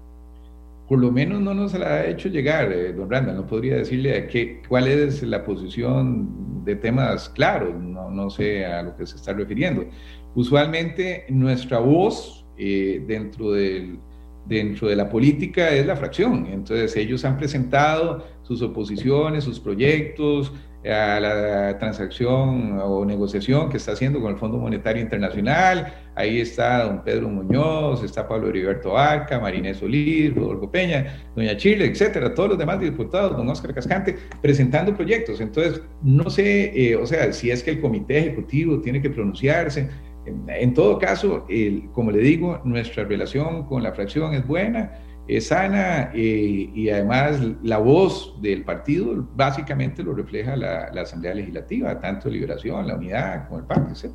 [0.89, 3.37] Por lo menos no nos la ha hecho llegar, eh, don Randall.
[3.37, 8.67] No podría decirle a qué, cuál es la posición de temas claros, no, no sé
[8.67, 9.87] a lo que se está refiriendo.
[10.35, 13.99] Usualmente nuestra voz eh, dentro del
[14.47, 16.47] dentro de la política es la fracción.
[16.47, 20.53] Entonces ellos han presentado sus oposiciones, sus proyectos,
[20.85, 25.95] a la transacción o negociación que está haciendo con el Fondo Monetario Internacional.
[26.15, 31.87] Ahí está don Pedro Muñoz, está Pablo Heriberto Arca, Marinés Solís, Rodolfo Peña, doña Chile,
[31.87, 35.41] etcétera, todos los demás diputados, don Oscar Cascante, presentando proyectos.
[35.41, 39.89] Entonces, no sé, eh, o sea, si es que el comité ejecutivo tiene que pronunciarse.
[40.27, 44.93] En, todo caso, el, como le digo, nuestra relación con la fracción es buena
[45.41, 52.29] sana eh, y además la voz del partido básicamente lo refleja la, Asamblea Legislativa, tanto
[52.29, 54.13] Liberación, la Unidad, como el PAC, etc.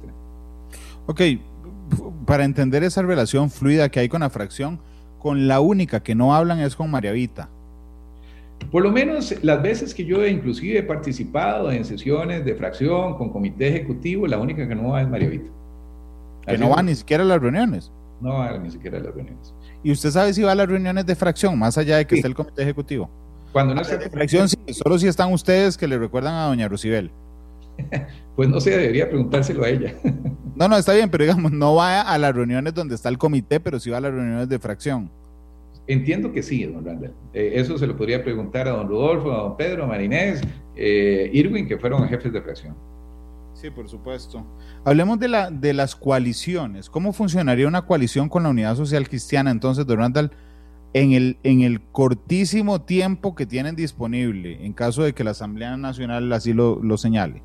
[1.07, 1.21] Ok,
[2.25, 4.79] para entender esa relación fluida que hay con la fracción,
[5.17, 7.49] con la única que no hablan es con María Vita.
[8.71, 13.31] Por lo menos las veces que yo inclusive he participado en sesiones de fracción con
[13.31, 15.49] comité ejecutivo, la única que no va es María Vita.
[16.45, 17.91] Que no va ni siquiera a las reuniones.
[18.21, 19.53] No va ni siquiera a las reuniones.
[19.83, 22.27] ¿Y usted sabe si va a las reuniones de fracción, más allá de que esté
[22.27, 23.09] el comité ejecutivo?
[23.51, 26.67] Cuando no está de fracción, sí, solo si están ustedes que le recuerdan a doña
[26.67, 27.11] Rusibel.
[28.35, 29.93] Pues no sé, debería preguntárselo a ella.
[30.55, 33.61] No, no, está bien, pero digamos, no va a las reuniones donde está el comité,
[33.61, 35.09] pero sí va a las reuniones de fracción.
[35.87, 37.13] Entiendo que sí, don Randall.
[37.33, 40.41] Eh, eso se lo podría preguntar a don Rodolfo, a don Pedro, a Marinés,
[40.75, 42.75] eh, Irwin, que fueron jefes de fracción.
[43.59, 44.45] Sí, por supuesto.
[44.85, 46.89] Hablemos de, la, de las coaliciones.
[46.89, 50.31] ¿Cómo funcionaría una coalición con la Unidad Social Cristiana entonces, don Randall,
[50.93, 55.75] en el, en el cortísimo tiempo que tienen disponible, en caso de que la Asamblea
[55.75, 57.43] Nacional así lo, lo señale?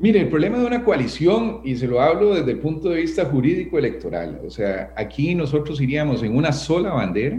[0.00, 3.24] Mire, el problema de una coalición, y se lo hablo desde el punto de vista
[3.24, 7.38] jurídico electoral, o sea, aquí nosotros iríamos en una sola bandera,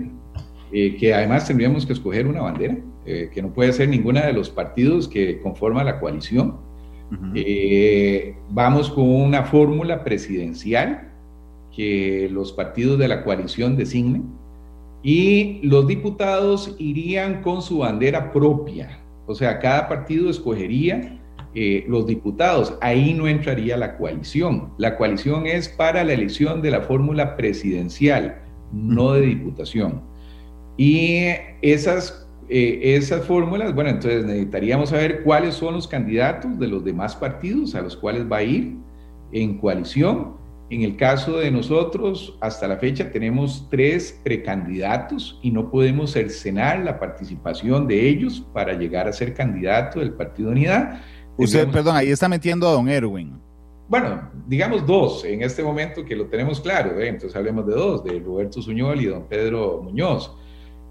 [0.72, 4.34] eh, que además tendríamos que escoger una bandera, eh, que no puede ser ninguna de
[4.34, 6.71] los partidos que conforman la coalición.
[7.36, 11.12] Eh, vamos con una fórmula presidencial
[11.76, 14.26] que los partidos de la coalición designen
[15.04, 19.00] y los diputados irían con su bandera propia.
[19.26, 21.20] O sea, cada partido escogería
[21.54, 22.78] eh, los diputados.
[22.82, 24.74] Ahí no entraría la coalición.
[24.78, 28.42] La coalición es para la elección de la fórmula presidencial,
[28.72, 30.02] no de diputación.
[30.78, 31.26] Y
[31.62, 32.21] esas,
[32.54, 37.76] eh, esas fórmulas, bueno, entonces necesitaríamos saber cuáles son los candidatos de los demás partidos
[37.76, 38.76] a los cuales va a ir
[39.32, 40.36] en coalición.
[40.70, 46.80] En el caso de nosotros, hasta la fecha tenemos tres precandidatos y no podemos cercenar
[46.80, 51.02] la participación de ellos para llegar a ser candidato del Partido Unidad.
[51.38, 53.40] Usted, perdón, ahí está metiendo a don Erwin.
[53.88, 57.08] Bueno, digamos dos en este momento que lo tenemos claro, ¿eh?
[57.08, 60.36] entonces hablemos de dos, de Roberto Suñol y don Pedro Muñoz.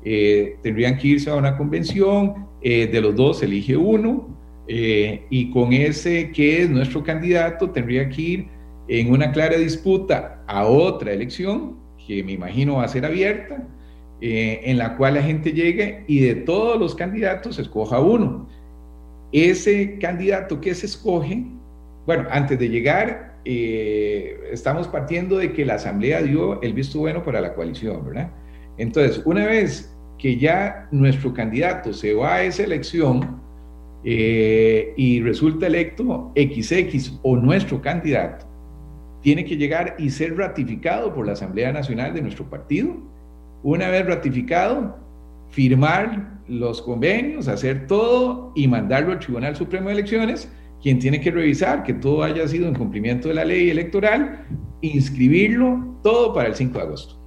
[0.04, 4.28] Eh, tendrían que irse a una convención, eh, de los dos elige uno,
[4.72, 8.48] y con ese que es nuestro candidato tendría que ir
[8.86, 11.76] en una clara disputa a otra elección,
[12.06, 13.66] que me imagino va a ser abierta,
[14.20, 18.48] en la cual la gente llegue y de todos los candidatos escoja uno.
[19.32, 21.44] Ese candidato que se escoge,
[22.06, 27.22] bueno, antes de llegar, eh, estamos partiendo de que la Asamblea dio el visto bueno
[27.22, 28.30] para la coalición, ¿verdad?
[28.80, 33.38] Entonces, una vez que ya nuestro candidato se va a esa elección
[34.04, 38.46] eh, y resulta electo XX o nuestro candidato,
[39.20, 42.96] tiene que llegar y ser ratificado por la Asamblea Nacional de nuestro partido.
[43.62, 44.96] Una vez ratificado,
[45.50, 50.50] firmar los convenios, hacer todo y mandarlo al Tribunal Supremo de Elecciones,
[50.82, 54.46] quien tiene que revisar que todo haya sido en cumplimiento de la ley electoral,
[54.80, 57.19] inscribirlo todo para el 5 de agosto.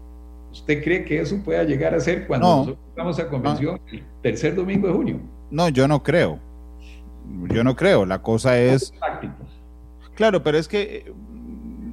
[0.53, 4.53] ¿Usted cree que eso pueda llegar a ser cuando nosotros vamos a convención el tercer
[4.53, 5.19] domingo de junio?
[5.49, 6.37] No, yo no creo.
[7.49, 8.05] Yo no creo.
[8.05, 8.93] La cosa es...
[10.13, 11.13] Claro, pero es que eh,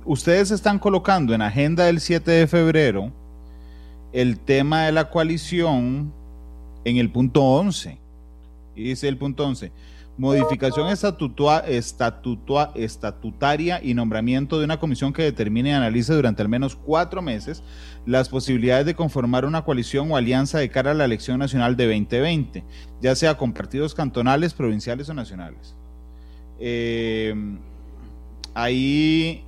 [0.04, 3.10] ustedes están colocando en agenda del 7 de febrero
[4.12, 6.12] el tema de la coalición
[6.84, 7.98] en el punto 11.
[8.76, 9.72] Y dice el punto 11,
[10.20, 10.88] modificación
[12.74, 17.62] estatutaria y nombramiento de una comisión que determine y analice durante al menos cuatro meses
[18.04, 21.86] las posibilidades de conformar una coalición o alianza de cara a la elección nacional de
[21.86, 22.64] 2020,
[23.00, 25.74] ya sea con partidos cantonales, provinciales o nacionales.
[26.58, 27.34] Eh,
[28.52, 29.42] ahí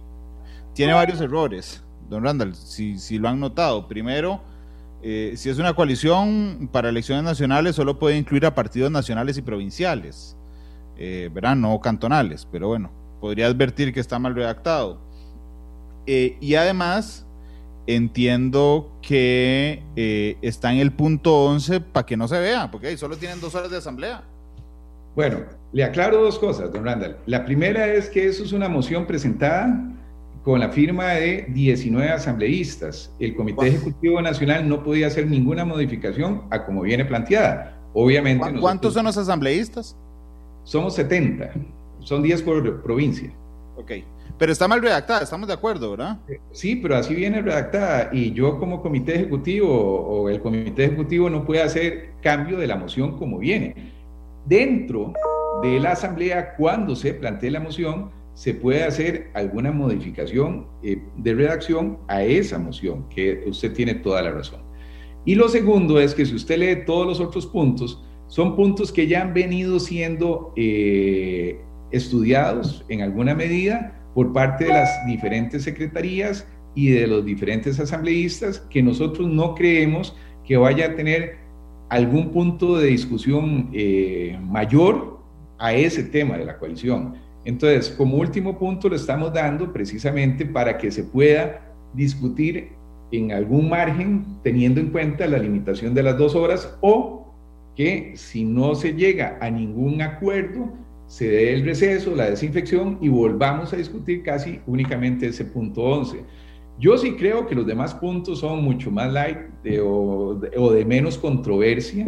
[0.73, 3.89] tiene varios errores, don Randall, si, si lo han notado.
[3.89, 4.41] Primero,
[5.03, 9.43] eh, si es una coalición para elecciones nacionales, solo puede incluir a partidos nacionales y
[9.43, 10.35] provinciales,
[10.97, 12.91] eh, no cantonales, pero bueno,
[13.21, 14.99] podría advertir que está mal redactado.
[16.07, 17.27] Eh, y además,
[17.87, 19.83] entiendo que
[20.43, 23.55] está en el punto 11 para que no se vea, porque ahí solo tienen dos
[23.55, 24.23] horas de asamblea.
[25.15, 25.41] Bueno,
[25.73, 27.17] le aclaro dos cosas, don Randall.
[27.27, 29.93] La primera es que eso es una moción presentada
[30.43, 33.15] con la firma de 19 asambleístas.
[33.21, 37.79] El Comité Ejecutivo Nacional no podía hacer ninguna modificación a como viene planteada.
[37.95, 38.59] Obviamente.
[38.61, 39.97] ¿Cuántos son los asambleístas?
[40.65, 41.53] Somos 70.
[42.01, 43.33] Son 10 por provincia.
[43.77, 43.93] Ok.
[44.39, 46.19] Pero está mal redactada, estamos de acuerdo, ¿verdad?
[46.53, 48.11] Sí, pero así viene redactada.
[48.13, 52.77] Y yo como comité ejecutivo o el comité ejecutivo no puede hacer cambio de la
[52.77, 53.93] moción como viene.
[54.47, 55.13] Dentro
[55.63, 61.35] de la asamblea, cuando se plantee la moción, se puede hacer alguna modificación eh, de
[61.35, 64.63] redacción a esa moción, que usted tiene toda la razón.
[65.25, 68.03] Y lo segundo es que si usted lee todos los otros puntos,
[68.33, 71.61] son puntos que ya han venido siendo eh,
[71.91, 78.59] estudiados en alguna medida por parte de las diferentes secretarías y de los diferentes asambleístas
[78.59, 80.17] que nosotros no creemos
[80.47, 81.41] que vaya a tener
[81.91, 85.19] algún punto de discusión eh, mayor
[85.59, 87.17] a ese tema de la coalición.
[87.45, 92.71] Entonces, como último punto lo estamos dando precisamente para que se pueda discutir
[93.11, 97.22] en algún margen teniendo en cuenta la limitación de las dos horas o
[97.77, 100.73] que si no se llega a ningún acuerdo,
[101.07, 106.25] se dé el receso, la desinfección y volvamos a discutir casi únicamente ese punto 11.
[106.79, 109.39] Yo sí creo que los demás puntos son mucho más light
[109.83, 112.07] o, o de menos controversia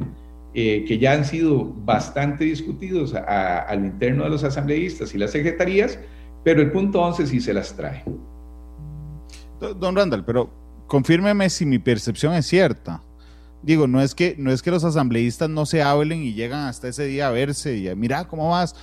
[0.56, 5.32] eh, que ya han sido bastante discutidos a, lo interno de los asambleístas y las
[5.32, 5.98] secretarías,
[6.44, 8.04] pero el punto 11 sí se las trae.
[9.80, 10.48] Don Randall, pero
[10.86, 13.02] confírmeme si mi percepción es cierta.
[13.64, 16.88] Digo, no es que no es que los asambleístas no se hablen y llegan hasta
[16.88, 18.74] ese día a verse y a, mira cómo vas.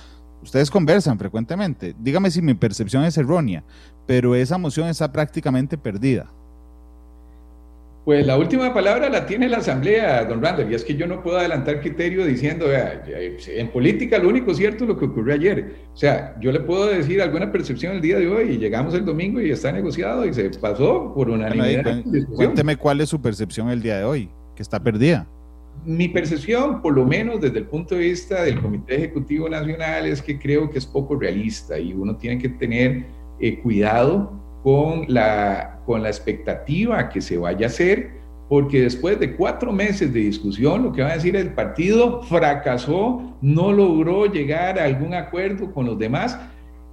[0.42, 1.94] Ustedes conversan frecuentemente.
[1.98, 3.62] Dígame si mi percepción es errónea,
[4.06, 6.32] pero esa moción está prácticamente perdida.
[8.04, 11.22] Pues la última palabra la tiene la Asamblea, don Randall, y es que yo no
[11.22, 15.76] puedo adelantar criterio diciendo, en política lo único cierto es lo que ocurrió ayer.
[15.94, 19.04] O sea, yo le puedo decir alguna percepción el día de hoy y llegamos el
[19.04, 22.02] domingo y está negociado y se pasó por unanimidad.
[22.34, 24.28] cuénteme cuál es su percepción el día de hoy,
[24.62, 25.26] está perdida.
[25.84, 30.22] Mi percepción, por lo menos desde el punto de vista del Comité Ejecutivo Nacional, es
[30.22, 33.04] que creo que es poco realista y uno tiene que tener
[33.40, 34.32] eh, cuidado
[34.62, 38.10] con la, con la expectativa que se vaya a hacer,
[38.48, 43.36] porque después de cuatro meses de discusión, lo que va a decir el partido fracasó,
[43.40, 46.38] no logró llegar a algún acuerdo con los demás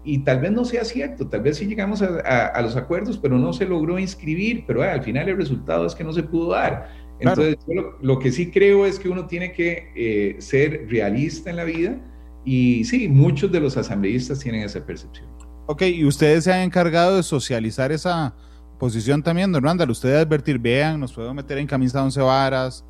[0.03, 3.51] y tal vez no sea cierto, tal vez sí llegamos a, los acuerdos, pero no
[3.53, 6.87] se logró inscribir, pero al final el resultado es que no se pudo dar.
[7.19, 7.57] Entonces,
[8.01, 11.97] lo, que sí creo es que uno tiene que eh, ser realista en la vida
[12.45, 15.27] y sí, muchos de los asambleístas tienen esa percepción.
[15.65, 18.33] Ok, y ustedes se han encargado de socializar esa
[18.79, 19.91] posición también, don Randall.
[19.91, 22.85] Ustedes advertir, vean, nos podemos meter en camisa de once varas.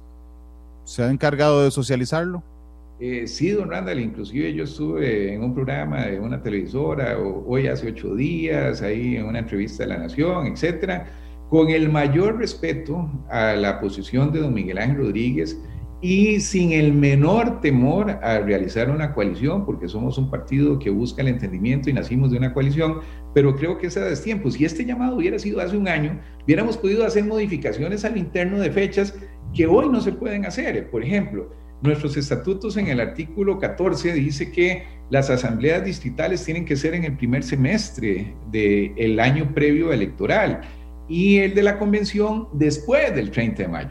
[0.85, 2.43] ¿Se ha encargado de socializarlo?
[2.99, 7.87] Eh, sí, don Randall, inclusive yo estuve en un programa de una televisora hoy hace
[7.87, 11.07] ocho días, ahí en una entrevista de La Nación, etcétera,
[11.49, 15.59] con el mayor respeto a la posición de don Miguel Ángel Rodríguez
[16.01, 21.21] y sin el menor temor a realizar una coalición, porque somos un partido que busca
[21.21, 22.99] el entendimiento y nacimos de una coalición,
[23.33, 24.49] pero creo que es a destiempo.
[24.49, 28.71] Si este llamado hubiera sido hace un año, hubiéramos podido hacer modificaciones al interno de
[28.71, 29.13] fechas
[29.53, 30.89] que hoy no se pueden hacer.
[30.89, 36.77] Por ejemplo, nuestros estatutos en el artículo 14 dice que las asambleas distritales tienen que
[36.77, 40.61] ser en el primer semestre del año previo electoral
[41.09, 43.89] y el de la convención después del 30 de mayo.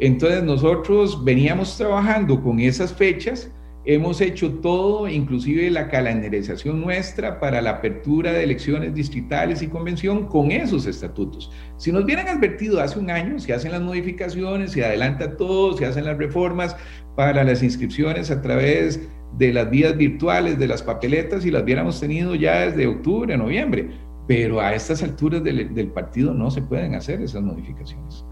[0.00, 3.50] Entonces nosotros veníamos trabajando con esas fechas,
[3.84, 10.26] hemos hecho todo, inclusive la calendarización nuestra para la apertura de elecciones distritales y convención
[10.26, 11.50] con esos estatutos.
[11.78, 15.86] Si nos hubieran advertido hace un año, se hacen las modificaciones, se adelanta todo, se
[15.86, 16.76] hacen las reformas
[17.16, 19.00] para las inscripciones a través
[19.36, 23.88] de las vías virtuales, de las papeletas, y las hubiéramos tenido ya desde octubre, noviembre.
[24.28, 28.24] Pero a estas alturas del, del partido no se pueden hacer esas modificaciones.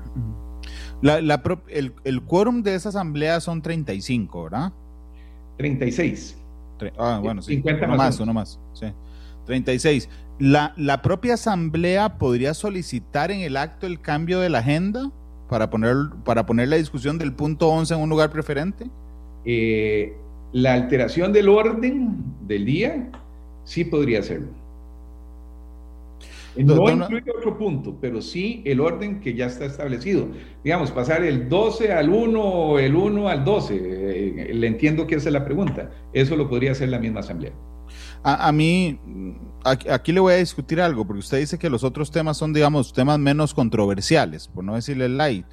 [1.02, 4.72] La, la, el, el quórum de esa asamblea son 35, ¿verdad?
[5.56, 6.36] 36.
[6.98, 7.54] ah, bueno, sí.
[7.54, 8.60] 50 uno más, uno más.
[8.74, 8.86] Sí.
[9.46, 10.08] 36.
[10.38, 15.10] La, ¿La propia asamblea podría solicitar en el acto el cambio de la agenda
[15.48, 18.86] para poner, para poner la discusión del punto 11 en un lugar preferente?
[19.44, 20.14] Eh,
[20.52, 23.10] la alteración del orden del día
[23.64, 24.48] sí podría hacerlo.
[26.56, 30.28] No incluye otro punto, pero sí el orden que ya está establecido.
[30.64, 33.74] Digamos, pasar el 12 al 1 o el 1 al 12.
[33.76, 35.90] Eh, le entiendo que esa es la pregunta.
[36.12, 37.52] Eso lo podría hacer la misma asamblea.
[38.22, 38.98] A, mí,
[39.64, 42.92] aquí, le voy a discutir algo, porque usted dice que los otros temas son, digamos,
[42.92, 45.46] temas menos controversiales, por no decirle light.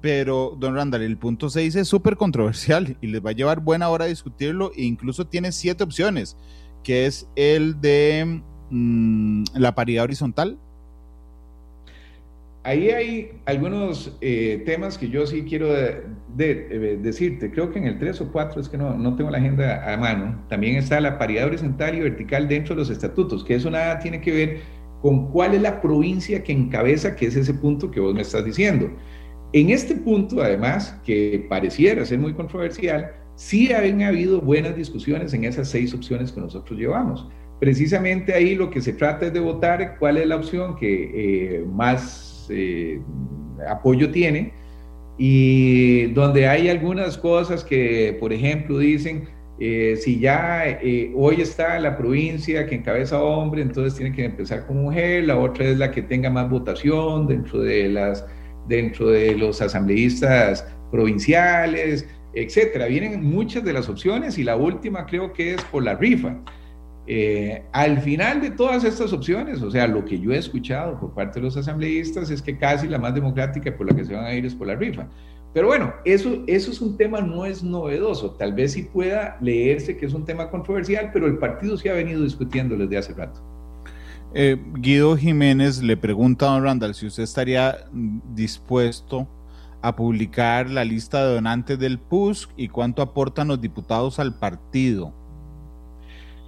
[0.00, 3.88] Pero, don Randall, el punto 6 es súper controversial y les va a llevar buena
[3.88, 6.36] hora discutirlo e incluso tiene siete opciones,
[6.84, 10.58] que es el de Mm, la paridad horizontal?
[12.62, 15.68] Ahí hay algunos eh, temas que yo sí quiero
[16.34, 17.50] decirte.
[17.50, 19.98] Creo que en el 3 o 4 es que no, no, tengo la agenda a
[19.98, 20.42] mano.
[20.48, 24.22] También está la paridad horizontal y vertical dentro de los estatutos, que eso nada tiene
[24.22, 24.60] que ver
[25.02, 28.46] con cuál es la provincia que encabeza, que es ese punto que vos me estás
[28.46, 28.90] diciendo.
[29.52, 35.44] En este punto, además, que pareciera ser muy controversial, sí han habido buenas discusiones en
[35.44, 37.28] esas seis opciones que nosotros llevamos
[37.60, 41.64] precisamente ahí lo que se trata es de votar cuál es la opción que eh,
[41.66, 43.00] más eh,
[43.68, 44.52] apoyo tiene
[45.16, 49.28] y donde hay algunas cosas que, por ejemplo, dicen,
[49.60, 50.64] eh, si ya
[51.14, 55.66] hoy está la provincia que encabeza hombre, entonces tiene que empezar con mujer, la otra
[55.66, 58.26] es la que tenga más votación dentro de, las,
[58.66, 62.86] dentro de los asambleístas provinciales, etcétera.
[62.86, 66.36] Vienen muchas de las opciones y la última creo que es por la rifa.
[67.06, 71.12] Eh, al final de todas estas opciones, o sea, lo que yo he escuchado por
[71.12, 74.24] parte de los asambleístas es que casi la más democrática por la que se van
[74.24, 75.06] a ir es por la rifa.
[75.52, 78.32] Pero bueno, eso, eso es un tema, no es novedoso.
[78.32, 81.92] Tal vez sí pueda leerse que es un tema controversial, pero el partido sí ha
[81.92, 83.40] venido discutiendo desde hace rato.
[84.34, 87.86] Eh, Guido Jiménez le pregunta a don Randall si usted estaría
[88.34, 89.28] dispuesto
[89.80, 95.12] a publicar la lista de donantes del PUSC y cuánto aportan los diputados al partido.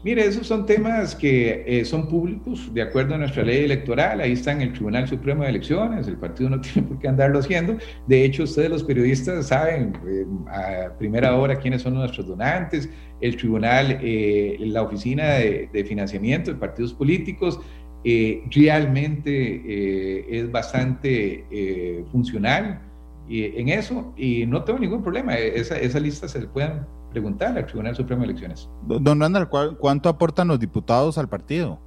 [0.07, 4.21] Mire, esos son temas que eh, son públicos de acuerdo a nuestra ley electoral.
[4.21, 6.07] Ahí está en el Tribunal Supremo de Elecciones.
[6.07, 7.77] El partido no tiene por qué andarlo haciendo.
[8.07, 12.89] De hecho, ustedes los periodistas saben eh, a primera hora quiénes son nuestros donantes.
[13.21, 17.59] El tribunal, eh, la oficina de, financiamiento de partidos políticos,
[18.05, 22.81] realmente es bastante funcional
[23.29, 25.37] en eso y no tengo ningún problema.
[25.37, 26.83] Esa, esa lista se le pueden
[27.17, 28.69] preguntar al Tribunal Supremo de Elecciones.
[28.87, 31.79] Don Randall, ¿cuánto aportan los diputados al partido?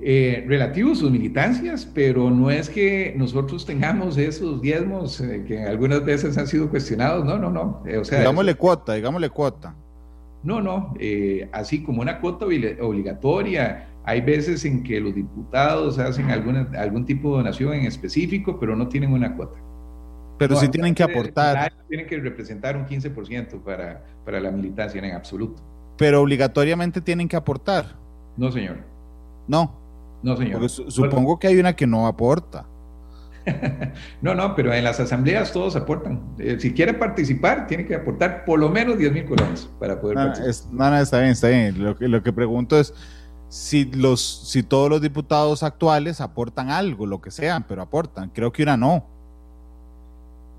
[0.00, 6.04] Eh, relativo sus militancias, pero no es que nosotros tengamos esos diezmos eh, que algunas
[6.04, 7.84] veces han sido cuestionados, no, no, no.
[7.86, 9.76] Eh, o sea, digámosle cuota, digámosle cuota.
[10.42, 10.92] No, no,
[11.52, 17.30] así como una cuota obligatoria Hay veces en que los diputados hacen alguna, algún tipo
[17.30, 19.60] de donación en específico, pero no tienen una cuota.
[20.38, 21.72] Pero sí tienen que aportar.
[21.88, 25.62] Tienen que representar un 15% para, para la militancia en absoluto.
[25.96, 27.96] Pero obligatoriamente tienen que aportar.
[28.36, 28.78] No, señor.
[29.46, 29.80] No.
[30.22, 30.68] No, señor.
[30.68, 32.66] supongo que hay una que no aporta.
[34.22, 36.20] no, no, pero en las asambleas todos aportan.
[36.38, 40.16] Eh, si quiere participar, tiene que aportar por lo menos 10 mil colones para poder
[40.16, 40.72] no, participar.
[40.72, 41.82] no, no, está bien, está bien.
[41.82, 42.94] Lo que, lo que pregunto es
[43.48, 48.30] si, los, si todos los diputados actuales aportan algo, lo que sean, pero aportan.
[48.30, 49.06] Creo que una no.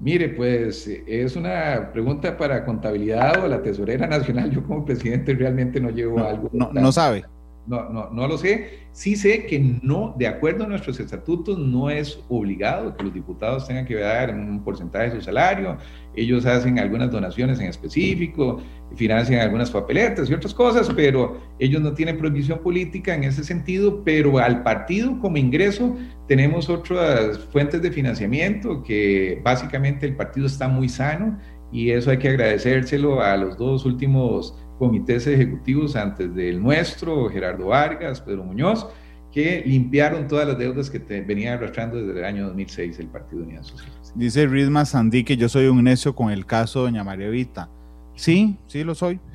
[0.03, 4.51] Mire, pues es una pregunta para contabilidad o la tesorera nacional.
[4.51, 6.49] Yo como presidente realmente no llevo algo.
[6.51, 7.23] No, no sabe
[7.65, 8.83] no, no, no lo sé.
[8.91, 13.67] Sí sé que no, de acuerdo a nuestros estatutos, no es obligado que los diputados
[13.67, 15.77] tengan que dar un porcentaje de su salario.
[16.15, 18.61] Ellos hacen algunas donaciones en específico,
[18.95, 24.03] financian algunas papeletas y otras cosas, pero ellos no tienen prohibición política en ese sentido.
[24.03, 25.95] Pero al partido como ingreso
[26.27, 31.39] tenemos otras fuentes de financiamiento que básicamente el partido está muy sano
[31.71, 37.67] y eso hay que agradecérselo a los dos últimos comités ejecutivos antes del nuestro, Gerardo
[37.67, 38.87] Vargas, Pedro Muñoz,
[39.31, 43.43] que limpiaron todas las deudas que te venían arrastrando desde el año 2006 el Partido
[43.43, 43.91] Unidad Social.
[44.15, 47.69] Dice Rizma Sandí que yo soy un necio con el caso de Doña María Vita.
[48.15, 49.19] Sí, sí lo soy.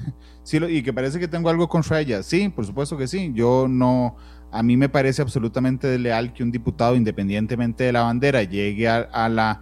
[0.45, 2.23] Sí, y que parece que tengo algo contra ella.
[2.23, 3.33] Sí, por supuesto que sí.
[3.35, 4.17] Yo no,
[4.51, 9.29] a mí me parece absolutamente desleal que un diputado, independientemente de la bandera, llegue a
[9.29, 9.61] la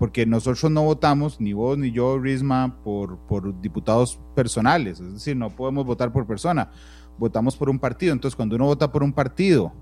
[0.00, 5.36] porque nosotros no votamos, ni vos ni yo, Risma, por, por diputados personales, es decir,
[5.36, 6.70] no podemos votar por persona,
[7.18, 8.14] votamos por un partido.
[8.14, 9.74] Entonces, cuando uno vota por un partido,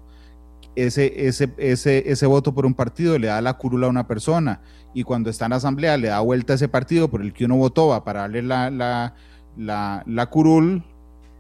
[0.75, 4.61] ese, ese, ese, ese voto por un partido le da la curula a una persona,
[4.93, 7.45] y cuando está en la asamblea le da vuelta a ese partido por el que
[7.45, 10.83] uno votó va para darle la, la, la, curul.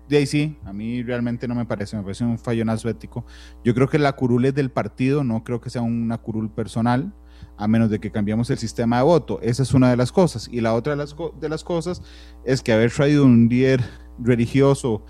[0.08, 3.24] De ahí sí, a mí realmente no me parece, me parece un fallonazo ético.
[3.64, 7.12] Yo creo que la curul es del partido, no creo que sea una curul personal
[7.59, 9.40] a menos de que cambiemos el sistema de voto.
[9.42, 10.48] Esa es una de las cosas.
[10.50, 12.00] Y la otra de las, de cosas
[12.44, 13.84] es que haber traído un líder
[14.18, 15.02] religioso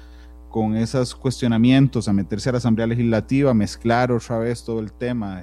[0.49, 5.43] con esos cuestionamientos a meterse a la Asamblea Legislativa, mezclar otra vez todo el tema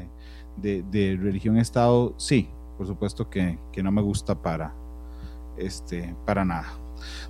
[0.58, 4.74] de, de, religión-estado, sí, por supuesto que, no me gusta para,
[5.58, 6.74] este, para nada.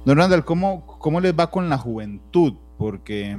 [0.05, 2.53] Don Randall, ¿cómo, ¿cómo les va con la juventud?
[2.77, 3.37] Porque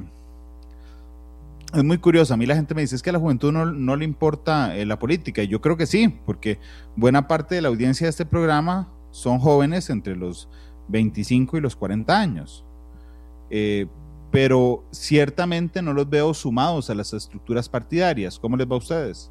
[1.74, 2.34] es muy curioso.
[2.34, 4.86] A mí la gente me dice es que a la juventud no, le importa eh,
[4.86, 5.42] la política.
[5.42, 6.58] Y yo creo que sí, porque
[6.94, 10.48] buena parte de la audiencia de este programa son jóvenes entre los
[10.88, 12.64] 25 y los 40 años.
[13.50, 13.86] Eh,
[14.30, 18.38] pero ciertamente no los veo sumados a las estructuras partidarias.
[18.38, 19.30] ¿Cómo les va a ustedes?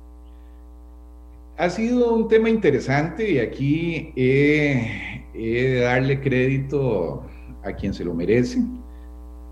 [1.57, 7.23] Ha sido un tema interesante y aquí he de darle crédito
[7.63, 8.61] a quien se lo merece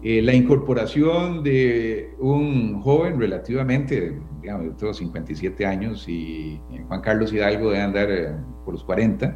[0.05, 7.31] eh, la incorporación de un joven relativamente, digamos, yo tengo 57 años y Juan Carlos
[7.31, 8.35] Hidalgo debe andar eh,
[8.65, 9.33] por los 40,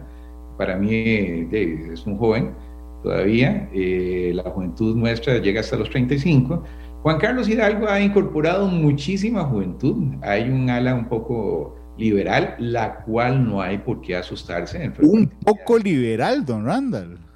[0.58, 2.54] para mí es un joven
[3.02, 6.62] todavía, eh, la juventud nuestra llega hasta los 35.
[7.02, 13.48] Juan Carlos Hidalgo ha incorporado muchísima juventud, hay un ala un poco liberal, la cual
[13.48, 14.92] no hay por qué asustarse.
[15.02, 17.27] Un poco liberal, don Randall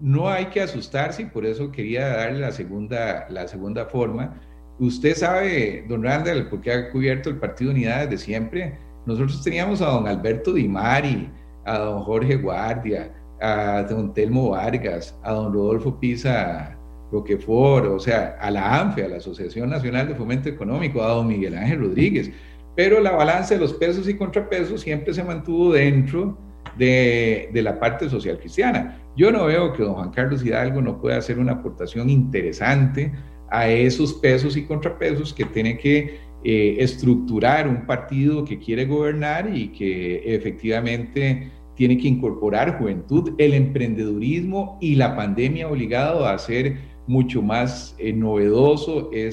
[0.00, 4.40] no hay que asustarse y por eso quería darle la segunda, la segunda forma.
[4.78, 9.86] Usted sabe, don Randall, porque ha cubierto el Partido Unidad desde siempre, nosotros teníamos a
[9.86, 11.30] don Alberto Di Mari,
[11.64, 16.76] a don Jorge Guardia, a don Telmo Vargas, a don Rodolfo Pisa
[17.10, 21.26] Roquefort, o sea, a la ANFE, a la Asociación Nacional de Fomento Económico, a don
[21.26, 22.30] Miguel Ángel Rodríguez.
[22.76, 26.38] Pero la balanza de los pesos y contrapesos siempre se mantuvo dentro
[26.76, 29.00] de, de la parte social cristiana.
[29.18, 33.12] Yo no veo que don Juan Carlos Hidalgo no pueda hacer una aportación interesante
[33.50, 39.50] a esos pesos y contrapesos que tiene que eh, estructurar un partido que quiere gobernar
[39.52, 46.76] y que efectivamente tiene que incorporar juventud, el emprendedurismo y la pandemia obligado a hacer
[47.08, 49.26] mucho más eh, novedoso e,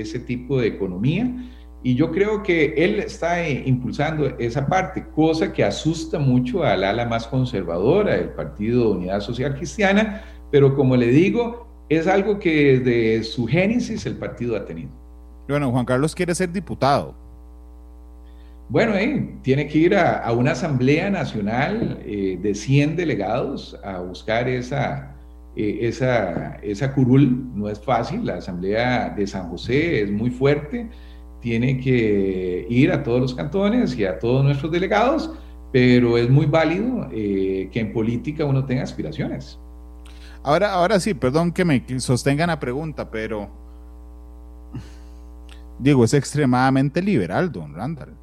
[0.00, 1.34] ese tipo de economía.
[1.86, 6.82] Y yo creo que él está eh, impulsando esa parte, cosa que asusta mucho al
[6.82, 12.78] ala más conservadora del Partido Unidad Social Cristiana, pero como le digo, es algo que
[12.78, 14.88] desde su génesis el partido ha tenido.
[15.46, 17.14] Bueno, Juan Carlos quiere ser diputado.
[18.70, 24.48] Bueno, eh, tiene que ir a, una asamblea nacional eh, de 100 delegados a buscar
[24.48, 25.14] esa,
[25.54, 27.54] esa, esa curul.
[27.54, 30.88] No es fácil, la asamblea de San José es muy fuerte
[31.44, 35.30] tiene que ir a todos los cantones y a todos nuestros delegados,
[35.70, 39.58] pero es muy válido eh, que en política uno tenga aspiraciones.
[40.42, 43.50] Ahora, ahora sí, perdón que me sostengan la pregunta, pero
[45.78, 48.14] digo, es extremadamente liberal, don Randall.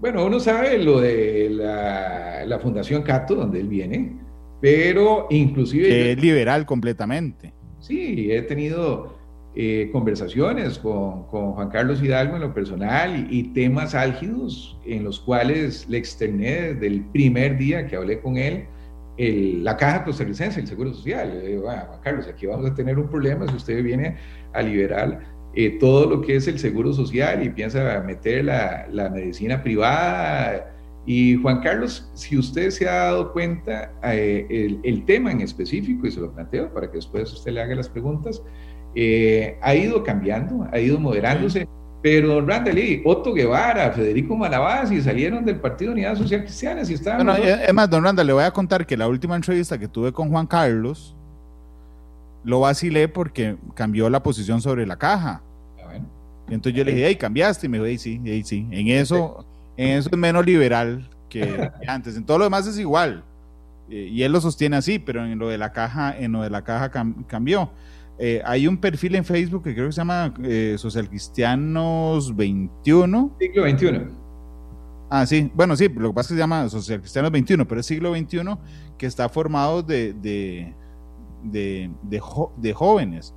[0.00, 4.18] Bueno, uno sabe lo de la, Fundación Cato, donde él viene,
[4.60, 6.10] pero inclusive...
[6.10, 7.52] es liberal completamente.
[7.78, 9.13] Sí, he tenido
[9.56, 15.88] eh, conversaciones con, Juan Carlos Hidalgo en lo personal y, temas álgidos en los cuales
[15.88, 18.66] le externé desde el primer día que hablé con él
[19.16, 21.38] la caja costarricense, el Seguro Social.
[21.40, 24.16] Le digo, ah, Juan Carlos, aquí vamos a tener un problema si usted viene
[24.52, 25.20] a liberar
[25.54, 30.70] eh, todo lo que es el Seguro Social y piensa meter la, la medicina privada.
[31.06, 36.06] Y Juan Carlos, si usted se ha dado cuenta, eh, el, el, tema en específico,
[36.06, 38.42] y se lo planteo para que después usted le haga las preguntas,
[38.94, 41.68] eh, ha ido cambiando, ha ido moderándose.
[42.02, 47.24] Pero don Randall, Otto Guevara, Federico Malabasi salieron del Partido Unidad Social Cristiana y estaban...
[47.24, 50.12] Bueno, es más, don Randall, le voy a contar que la última entrevista que tuve
[50.12, 51.16] con Juan Carlos,
[52.44, 55.40] lo vacilé porque cambió la posición sobre la caja.
[55.82, 55.96] Ah,
[56.48, 59.46] y entonces yo le dije, hey, cambiaste, y me dijo, sí, hey, sí, en eso,
[59.78, 63.24] en eso es menos liberal que antes, en todo lo demás es igual.
[63.88, 66.62] Y él lo sostiene así, pero en lo de la caja, en lo de la
[66.62, 66.90] caja
[67.26, 67.70] cambió.
[68.18, 73.36] Eh, hay un perfil en Facebook que creo que se llama eh, Social Cristianos 21.
[73.38, 74.24] Siglo 21.
[75.10, 77.80] Ah, sí, bueno, sí, lo que pasa es que se llama Social Cristianos 21, pero
[77.80, 78.40] es siglo XXI
[78.98, 80.74] que está formado de, de,
[82.02, 83.34] de, jóvenes.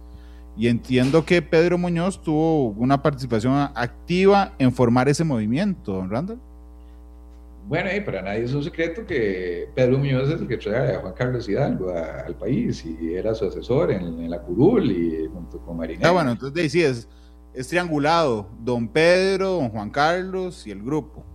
[0.55, 6.41] Y entiendo que Pedro Muñoz tuvo una participación activa en formar ese movimiento, don Randall.
[7.67, 10.99] Bueno, y para nadie es un secreto que Pedro Muñoz es el que trae a
[11.01, 15.75] Juan Carlos Hidalgo al país y era su asesor en, la curul y junto con
[15.75, 16.07] Marinés.
[16.07, 17.09] Ah, bueno, entonces sí, es,
[17.53, 21.25] es triangulado, don Pedro, don Juan Carlos y el grupo.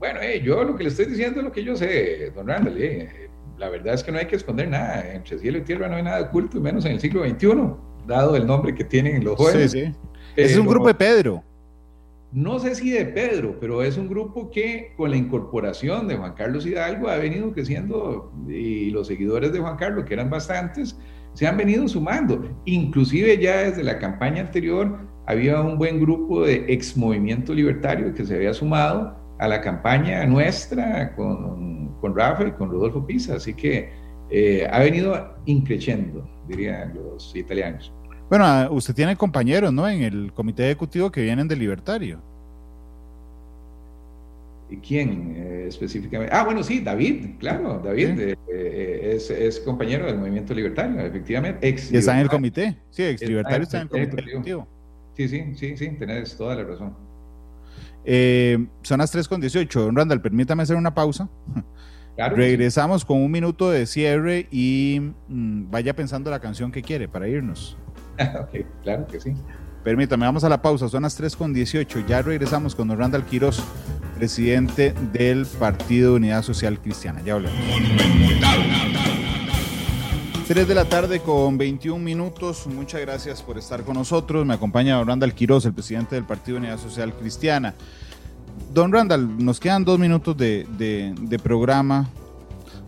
[0.00, 2.76] Bueno, eh, yo lo que le estoy diciendo es lo que yo sé, don Randall.
[2.76, 5.12] Eh, la verdad es que no hay que esconder nada.
[5.14, 7.48] Entre cielo y tierra no hay nada oculto, menos en el siglo XXI,
[8.08, 9.70] dado el nombre que tienen los jóvenes.
[9.70, 9.92] Sí, sí.
[10.34, 11.44] es un grupo de Pedro
[12.32, 16.34] no sé si de Pedro, pero es un grupo que con la incorporación de Juan
[16.34, 20.98] Carlos Hidalgo ha venido creciendo y los seguidores de Juan Carlos, que eran bastantes,
[21.32, 22.42] se han venido sumando.
[22.66, 28.24] Inclusive ya desde la campaña anterior había un buen grupo de ex movimiento libertario que
[28.24, 33.36] se había sumado a la campaña nuestra con, con Rafa con Rodolfo Pisa.
[33.36, 33.90] Así que
[34.30, 37.92] eh, ha venido increciendo, dirían los italianos.
[38.28, 39.88] Bueno, ah, usted tiene compañeros, ¿no?
[39.88, 42.20] En el comité ejecutivo que vienen del Libertario.
[44.70, 46.34] ¿Y quién eh, específicamente?
[46.34, 51.66] Ah, bueno, sí, David, claro, David eh, eh, es, compañero del movimiento libertario, efectivamente.
[51.66, 54.68] Ex está en el comité, sí, ex libertario está en el comité ejecutivo.
[55.16, 56.94] Sí, sí, sí, sí, tenés toda la razón.
[58.82, 59.68] son las 3.18.
[59.72, 61.28] Don Randall, permítame hacer una pausa.
[62.16, 67.26] Regresamos con un minuto de cierre y mm, vaya pensando la canción que quiere para
[67.28, 67.78] irnos.
[68.40, 69.34] ok, claro que sí.
[69.84, 72.00] Permítame, vamos a la pausa, son las 3 con 18.
[72.06, 73.62] Ya regresamos con don Randall Quiroz,
[74.16, 77.22] presidente del Partido Unidad Social Cristiana.
[77.22, 77.58] Ya hablamos.
[80.48, 82.66] 3 de la tarde con 21 minutos.
[82.66, 84.44] Muchas gracias por estar con nosotros.
[84.44, 87.74] Me acompaña don Randall Quiroz, el presidente del Partido Unidad Social Cristiana.
[88.74, 92.08] Don Randall, nos quedan dos minutos de, de programa.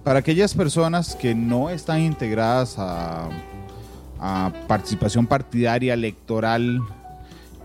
[0.03, 3.29] Para aquellas personas que no están integradas a
[4.21, 6.81] a participación partidaria electoral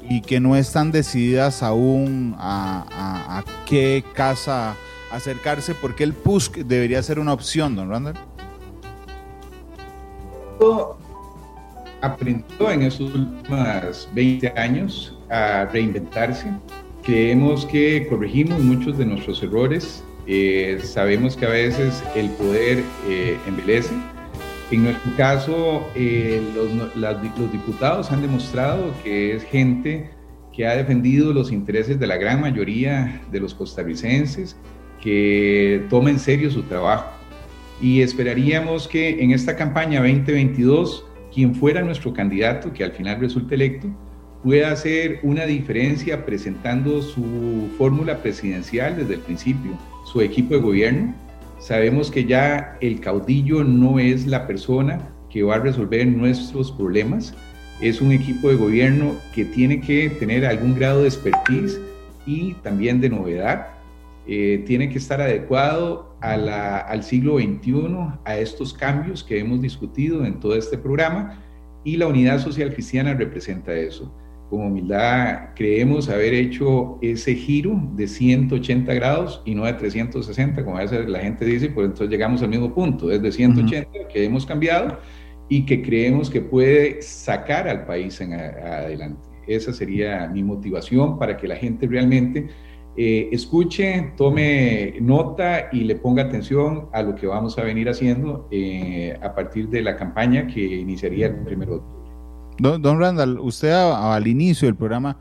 [0.09, 4.75] y que no están decididas aún a, qué casa
[5.11, 8.15] acercarse, porque el PUSC debería ser una opción, don Randall?
[12.01, 16.51] Aprendió en esos últimos 20 años a reinventarse.
[17.03, 20.03] Creemos que corregimos muchos de nuestros errores.
[20.27, 23.93] Eh, sabemos que a veces el poder eh, envelece
[24.71, 30.09] en nuestro caso, eh, los, diputados han demostrado que es gente
[30.51, 34.55] que ha defendido los intereses de la gran mayoría de los costarricenses,
[35.01, 37.11] que toma en serio su trabajo.
[37.81, 43.55] Y esperaríamos que en esta campaña 2022, quien fuera nuestro candidato, que al final resulte
[43.55, 43.87] electo,
[44.41, 49.71] pueda hacer una diferencia presentando su fórmula presidencial desde el principio,
[50.05, 51.15] su equipo de gobierno,
[51.59, 57.33] Sabemos que ya el caudillo no es la persona que va a resolver nuestros problemas,
[57.81, 61.79] es un equipo de gobierno que tiene que tener algún grado de expertise
[62.25, 63.67] y también de novedad.
[64.27, 67.73] Eh, tiene que estar adecuado al siglo XXI,
[68.23, 71.39] a estos cambios que hemos discutido en todo este programa
[71.83, 74.11] y la unidad social cristiana representa eso
[74.49, 80.77] con humildad creemos haber hecho ese giro de 180 grados y no de 360, como
[80.77, 84.23] a veces la gente dice, pues entonces llegamos al mismo punto, es de 180 que
[84.23, 84.99] hemos cambiado
[85.49, 89.21] y que creemos que puede sacar al país en adelante.
[89.47, 92.47] esa sería mi motivación para que la gente realmente
[92.97, 98.47] eh, escuche, tome nota y le ponga atención a lo que vamos a venir haciendo
[98.51, 101.94] eh, a partir de la campaña que iniciaría el primero de octubre.
[102.57, 105.17] Don, Randall, usted al inicio del programa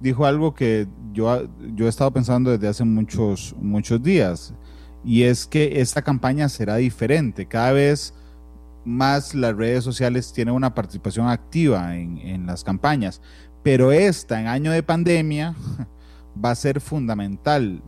[0.00, 4.54] dijo algo que yo, yo he estado pensando desde hace muchos, muchos días,
[5.04, 7.46] y es que esta campaña será diferente.
[7.46, 8.14] Cada vez
[8.84, 13.20] más las redes sociales tienen una participación activa en, en las campañas,
[13.62, 15.54] pero esta en año de pandemia
[16.44, 17.82] va a ser fundamental.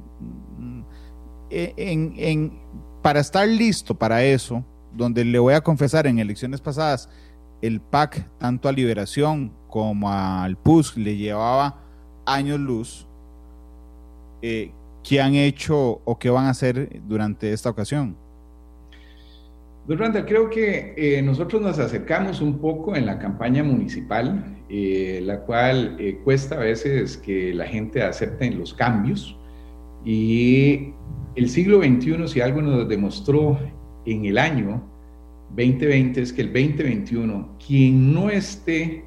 [1.51, 2.60] E, en,
[3.02, 4.64] para estar listo para eso,
[4.94, 7.09] donde le voy a confesar en elecciones pasadas,
[7.63, 11.79] el PAC, tanto a Liberación como al PUS, le llevaba
[12.27, 13.07] años luz.
[14.43, 14.73] Eh,
[15.03, 18.17] ¿Qué han hecho o qué van a hacer durante esta ocasión?
[19.87, 25.21] Don Randall, creo que eh, nosotros nos acercamos un poco en la campaña municipal, eh,
[25.25, 29.37] la cual eh, cuesta a veces que la gente acepte los cambios.
[30.05, 30.93] Y
[31.35, 33.59] el siglo XXI, si algo nos demostró
[34.05, 34.89] en el año
[35.57, 39.05] 2020, es que el 2021, quien no esté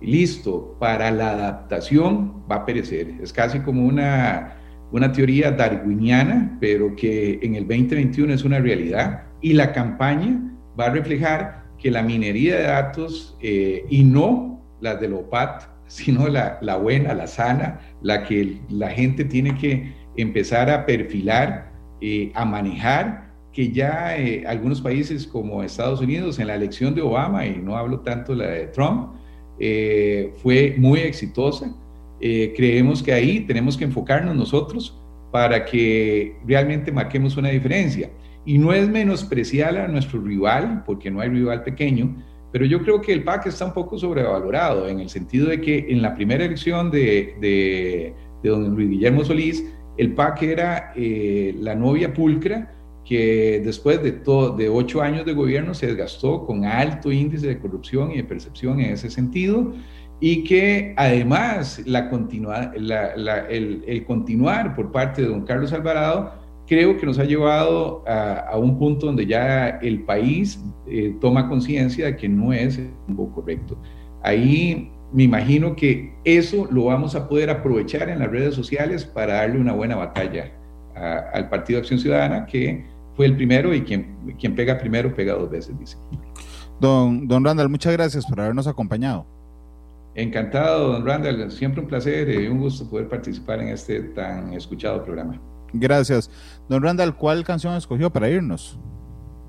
[0.00, 3.14] listo para la adaptación va a perecer.
[3.22, 4.54] Es casi como una,
[4.92, 10.40] una teoría darwiniana, pero que en el 2021 es una realidad y la campaña
[10.78, 16.28] va a reflejar que la minería de datos eh, y no la de OPAT, sino
[16.28, 22.32] la, la, buena, la sana, la que la gente tiene que empezar a perfilar, eh,
[22.34, 27.46] a manejar, que ya eh, algunos países como Estados Unidos en la elección de Obama,
[27.46, 29.12] y no hablo tanto de la de Trump,
[30.42, 31.74] fue muy exitosa.
[32.18, 34.96] creemos que ahí tenemos que enfocarnos nosotros
[35.30, 38.10] para que realmente marquemos una diferencia.
[38.44, 42.16] Y no es menospreciar a nuestro rival, porque no hay rival pequeño,
[42.52, 45.86] pero yo creo que el PAC está un poco sobrevalorado en el sentido de que
[45.88, 49.64] en la primera elección de, de, don Luis Guillermo Solís,
[49.98, 52.74] el PAC era eh, la novia pulcra
[53.04, 57.58] que después de, todo, de ocho años de gobierno se desgastó con alto índice de
[57.58, 59.72] corrupción y de percepción en ese sentido
[60.20, 62.92] y que además la continua, el,
[63.86, 66.34] el, continuar por parte de don Carlos Alvarado
[66.66, 72.06] creo que nos ha llevado a, un punto donde ya el país eh, toma conciencia
[72.06, 73.76] de que no es el rumbo correcto.
[74.22, 79.34] Ahí me imagino que eso lo vamos a poder aprovechar en las redes sociales para
[79.34, 80.52] darle una buena batalla
[80.94, 82.84] al Partido Acción Ciudadana, que
[83.20, 85.98] fue el primero y quien, quien pega primero pega dos veces, dice.
[86.80, 89.26] Don, don Randall, muchas gracias por habernos acompañado.
[90.14, 91.50] Encantado, don Randall.
[91.50, 95.38] Siempre un placer y un gusto poder participar en este tan escuchado programa.
[95.74, 96.30] Gracias.
[96.66, 98.80] Don Randall, ¿cuál canción escogió para irnos?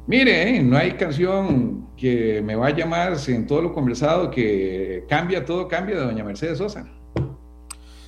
[0.05, 5.45] Mire, eh, no hay canción que me vaya más en todo lo conversado que cambia,
[5.45, 6.85] todo cambia de doña Mercedes Sosa.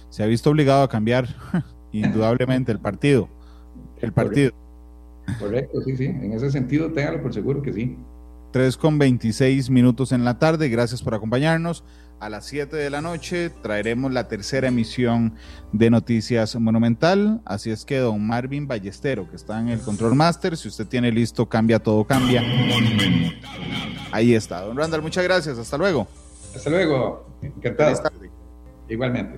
[0.10, 1.30] Se ha visto obligado a cambiar
[1.94, 3.30] indudablemente el partido.
[4.02, 4.52] El partido.
[5.40, 6.06] Correcto, sí, sí.
[6.06, 7.98] En ese sentido, téngalo por seguro que sí.
[8.52, 10.70] 3 con 26 minutos en la tarde.
[10.70, 11.84] Gracias por acompañarnos
[12.24, 15.34] a las 7 de la noche traeremos la tercera emisión
[15.74, 17.42] de Noticias Monumental.
[17.44, 21.12] Así es que don Marvin Ballestero, que está en el Control Master, si usted tiene
[21.12, 22.42] listo, cambia todo, cambia.
[24.14, 24.62] Ahí está.
[24.62, 25.58] Don Randall, muchas gracias.
[25.58, 26.08] Hasta luego.
[26.56, 27.28] Hasta luego.
[27.42, 28.10] Encantado.
[28.88, 29.38] Igualmente.